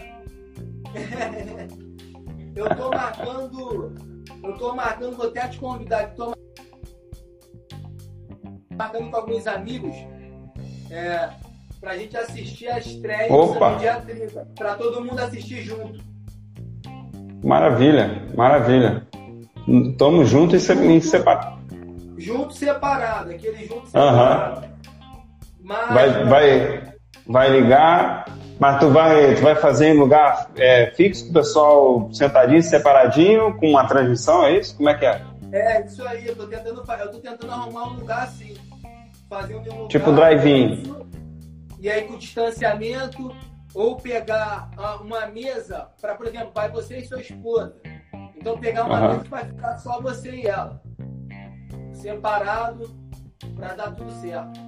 [2.54, 3.96] eu tô marcando.
[4.44, 6.14] Eu tô marcando, vou até te convidar.
[6.14, 6.34] Tô
[8.76, 9.96] marcando com alguns amigos.
[10.90, 11.30] É,
[11.82, 13.72] pra gente assistir a estreia Opa.
[13.72, 14.48] no dia 30.
[14.56, 16.00] Pra todo mundo assistir junto.
[17.44, 19.08] Maravilha, maravilha.
[19.98, 21.60] Tamo junto e separado.
[22.18, 24.62] Junto separado, aquele junto separado.
[24.62, 24.72] Uhum.
[25.64, 25.94] Mas...
[25.94, 26.94] Vai, vai,
[27.26, 28.26] vai ligar,
[28.60, 33.72] mas tu vai, tu vai fazer em lugar é, fixo, o pessoal sentadinho, separadinho, com
[33.72, 34.78] uma transmissão, é isso?
[34.78, 35.22] Como é que é?
[35.52, 38.54] É, isso aí, eu tô tentando, eu tô tentando arrumar um lugar assim.
[39.28, 41.01] Fazer um lugar, tipo drive-in.
[41.82, 43.36] E aí com distanciamento,
[43.74, 44.70] ou pegar
[45.02, 47.74] uma mesa para, por exemplo, vai você e sua esposa.
[48.38, 49.08] Então pegar uma uhum.
[49.08, 50.80] mesa que vai ficar só você e ela.
[51.92, 52.88] Separado
[53.56, 54.60] para dar tudo certo.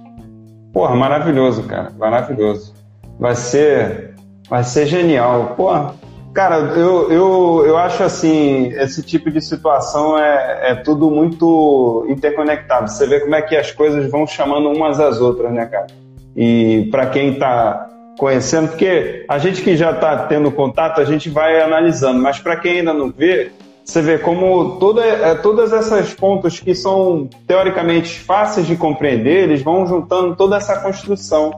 [0.72, 1.90] Porra, maravilhoso, cara.
[1.96, 2.74] Maravilhoso.
[3.16, 4.16] Vai ser,
[4.48, 5.54] vai ser genial.
[5.54, 5.94] Porra,
[6.32, 12.90] cara, eu, eu, eu acho assim, esse tipo de situação é, é tudo muito interconectado.
[12.90, 15.86] Você vê como é que as coisas vão chamando umas às outras, né, cara?
[16.36, 21.28] E para quem está conhecendo, porque a gente que já está tendo contato, a gente
[21.28, 23.50] vai analisando, mas para quem ainda não vê,
[23.84, 29.62] você vê como toda, é, todas essas pontos que são teoricamente fáceis de compreender, eles
[29.62, 31.50] vão juntando toda essa construção,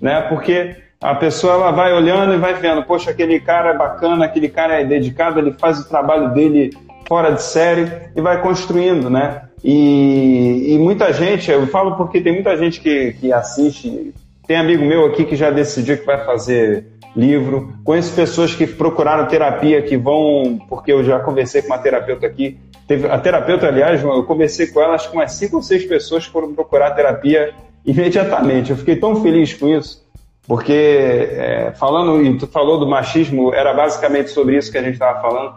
[0.00, 0.20] né?
[0.28, 4.48] Porque a pessoa ela vai olhando e vai vendo, poxa, aquele cara é bacana, aquele
[4.48, 6.70] cara é dedicado, ele faz o trabalho dele
[7.08, 9.42] fora de série e vai construindo, né?
[9.64, 14.14] E, e muita gente, eu falo porque tem muita gente que, que assiste
[14.46, 17.74] tem amigo meu aqui que já decidiu que vai fazer livro.
[17.84, 22.58] Conheço pessoas que procuraram terapia, que vão, porque eu já conversei com uma terapeuta aqui.
[22.86, 26.24] Teve, a terapeuta, aliás, eu conversei com ela, acho que umas cinco ou seis pessoas
[26.24, 28.70] foram procurar terapia imediatamente.
[28.70, 30.04] Eu fiquei tão feliz com isso,
[30.46, 34.94] porque é, falando, e tu falou do machismo, era basicamente sobre isso que a gente
[34.94, 35.54] estava falando.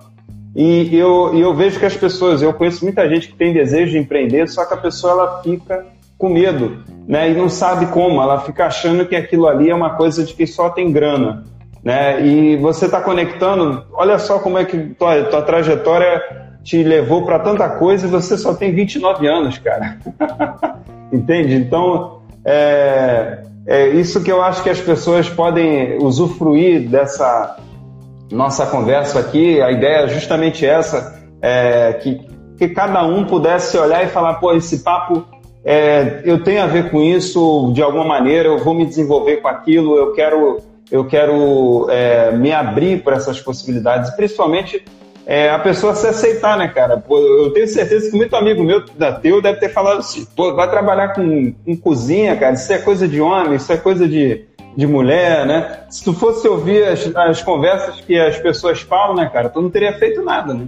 [0.55, 3.97] E eu, eu vejo que as pessoas, eu conheço muita gente que tem desejo de
[3.97, 5.85] empreender, só que a pessoa ela fica
[6.17, 7.29] com medo, né?
[7.29, 8.21] E não sabe como.
[8.21, 11.43] Ela fica achando que aquilo ali é uma coisa de que só tem grana,
[11.83, 12.25] né?
[12.25, 13.85] E você está conectando.
[13.93, 16.21] Olha só como é que tua, tua trajetória
[16.63, 19.97] te levou para tanta coisa e você só tem 29 anos, cara.
[21.13, 21.55] Entende?
[21.55, 27.57] Então, é, é isso que eu acho que as pessoas podem usufruir dessa
[28.31, 29.61] nossa conversa aqui.
[29.61, 32.19] A ideia é justamente essa, é, que,
[32.57, 35.23] que cada um pudesse olhar e falar, pô, esse papo
[35.65, 39.47] é, eu tenho a ver com isso de alguma maneira, eu vou me desenvolver com
[39.47, 40.59] aquilo, eu quero,
[40.91, 44.85] eu quero é, me abrir para essas possibilidades, principalmente
[45.25, 47.03] é, a pessoa se aceitar, né, cara?
[47.09, 50.69] Eu tenho certeza que muito amigo meu da teu deve ter falado assim, pô, vai
[50.69, 54.45] trabalhar com, com cozinha, cara, isso é coisa de homem, isso é coisa de,
[54.77, 55.79] de mulher, né?
[55.89, 59.71] Se tu fosse ouvir as, as conversas que as pessoas falam, né, cara, tu não
[59.71, 60.67] teria feito nada, né?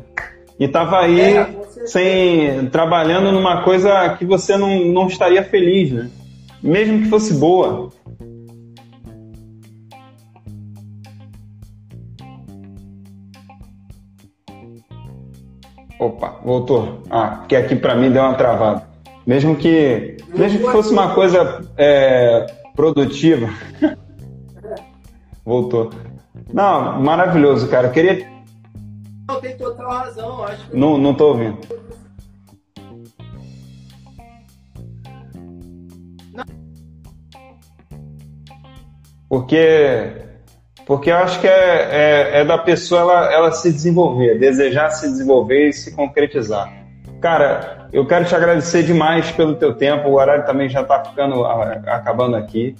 [0.59, 1.53] E estava aí é,
[1.85, 6.09] sem trabalhando numa coisa que você não, não estaria feliz, né?
[6.61, 7.91] Mesmo que fosse boa.
[15.99, 17.01] Opa, voltou.
[17.09, 18.87] Ah, que aqui para mim deu uma travada.
[19.25, 23.49] Mesmo que, mesmo que fosse uma coisa é, produtiva.
[25.45, 25.91] voltou.
[26.53, 27.87] Não, maravilhoso, cara.
[27.87, 28.36] Eu queria
[29.27, 30.43] não, tem total razão.
[30.43, 30.77] Acho que...
[30.77, 31.59] Não, não tô ouvindo.
[39.29, 40.13] Porque,
[40.85, 45.05] porque eu acho que é, é, é, da pessoa ela, ela se desenvolver, desejar se
[45.05, 46.71] desenvolver e se concretizar.
[47.19, 50.07] Cara, eu quero te agradecer demais pelo teu tempo.
[50.07, 52.75] O horário também já está ficando acabando aqui.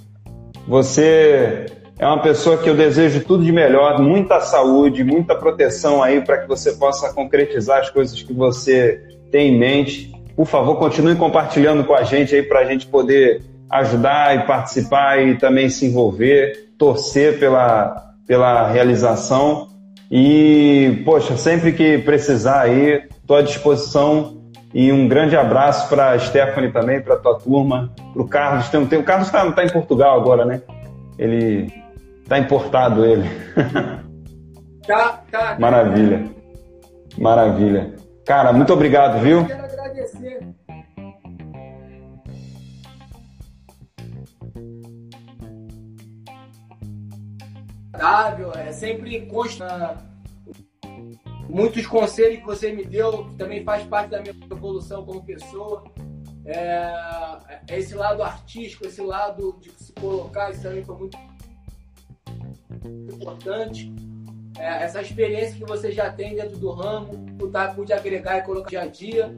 [0.66, 1.66] Você
[1.98, 6.38] é uma pessoa que eu desejo tudo de melhor, muita saúde, muita proteção aí para
[6.38, 10.12] que você possa concretizar as coisas que você tem em mente.
[10.36, 15.20] Por favor, continue compartilhando com a gente aí para a gente poder ajudar e participar
[15.20, 19.66] e também se envolver, torcer pela, pela realização.
[20.08, 24.36] E, poxa, sempre que precisar aí, estou à disposição
[24.72, 28.68] E um grande abraço para a Stephanie também, para a tua turma, para o Carlos.
[28.68, 30.62] Tem, tem, o Carlos está tá em Portugal agora, né?
[31.18, 31.72] Ele
[32.28, 33.26] está importado, ele.
[34.86, 35.58] Tá, tá.
[35.58, 36.30] Maravilha.
[37.18, 37.94] Maravilha.
[38.24, 39.40] Cara, muito obrigado, viu?
[39.40, 40.48] Eu quero agradecer.
[48.56, 49.98] É sempre consta
[51.48, 55.84] muitos conselhos que você me deu, que também faz parte da minha evolução como pessoa.
[56.46, 56.94] É,
[57.68, 61.18] é esse lado artístico, esse lado de se colocar, isso também foi muito
[62.86, 63.92] importante.
[64.58, 68.42] É, essa experiência que você já tem dentro do ramo, o tá, pude agregar e
[68.42, 69.36] colocar dia a dia.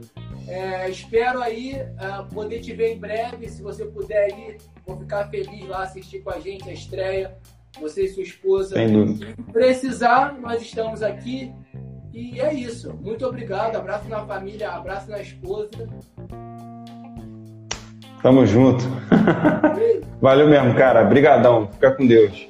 [0.48, 3.48] É, espero aí uh, poder te ver em breve.
[3.48, 7.36] Se você puder ir, vou ficar feliz lá assistir com a gente a estreia.
[7.80, 8.74] Você e sua esposa.
[8.74, 11.52] Se precisar, nós estamos aqui.
[12.12, 12.92] E é isso.
[13.00, 13.76] Muito obrigado.
[13.76, 15.70] Abraço na família, abraço na esposa.
[18.22, 18.84] Tamo junto.
[20.20, 21.04] Valeu mesmo, cara.
[21.06, 21.68] Obrigadão.
[21.72, 22.49] Fica com Deus.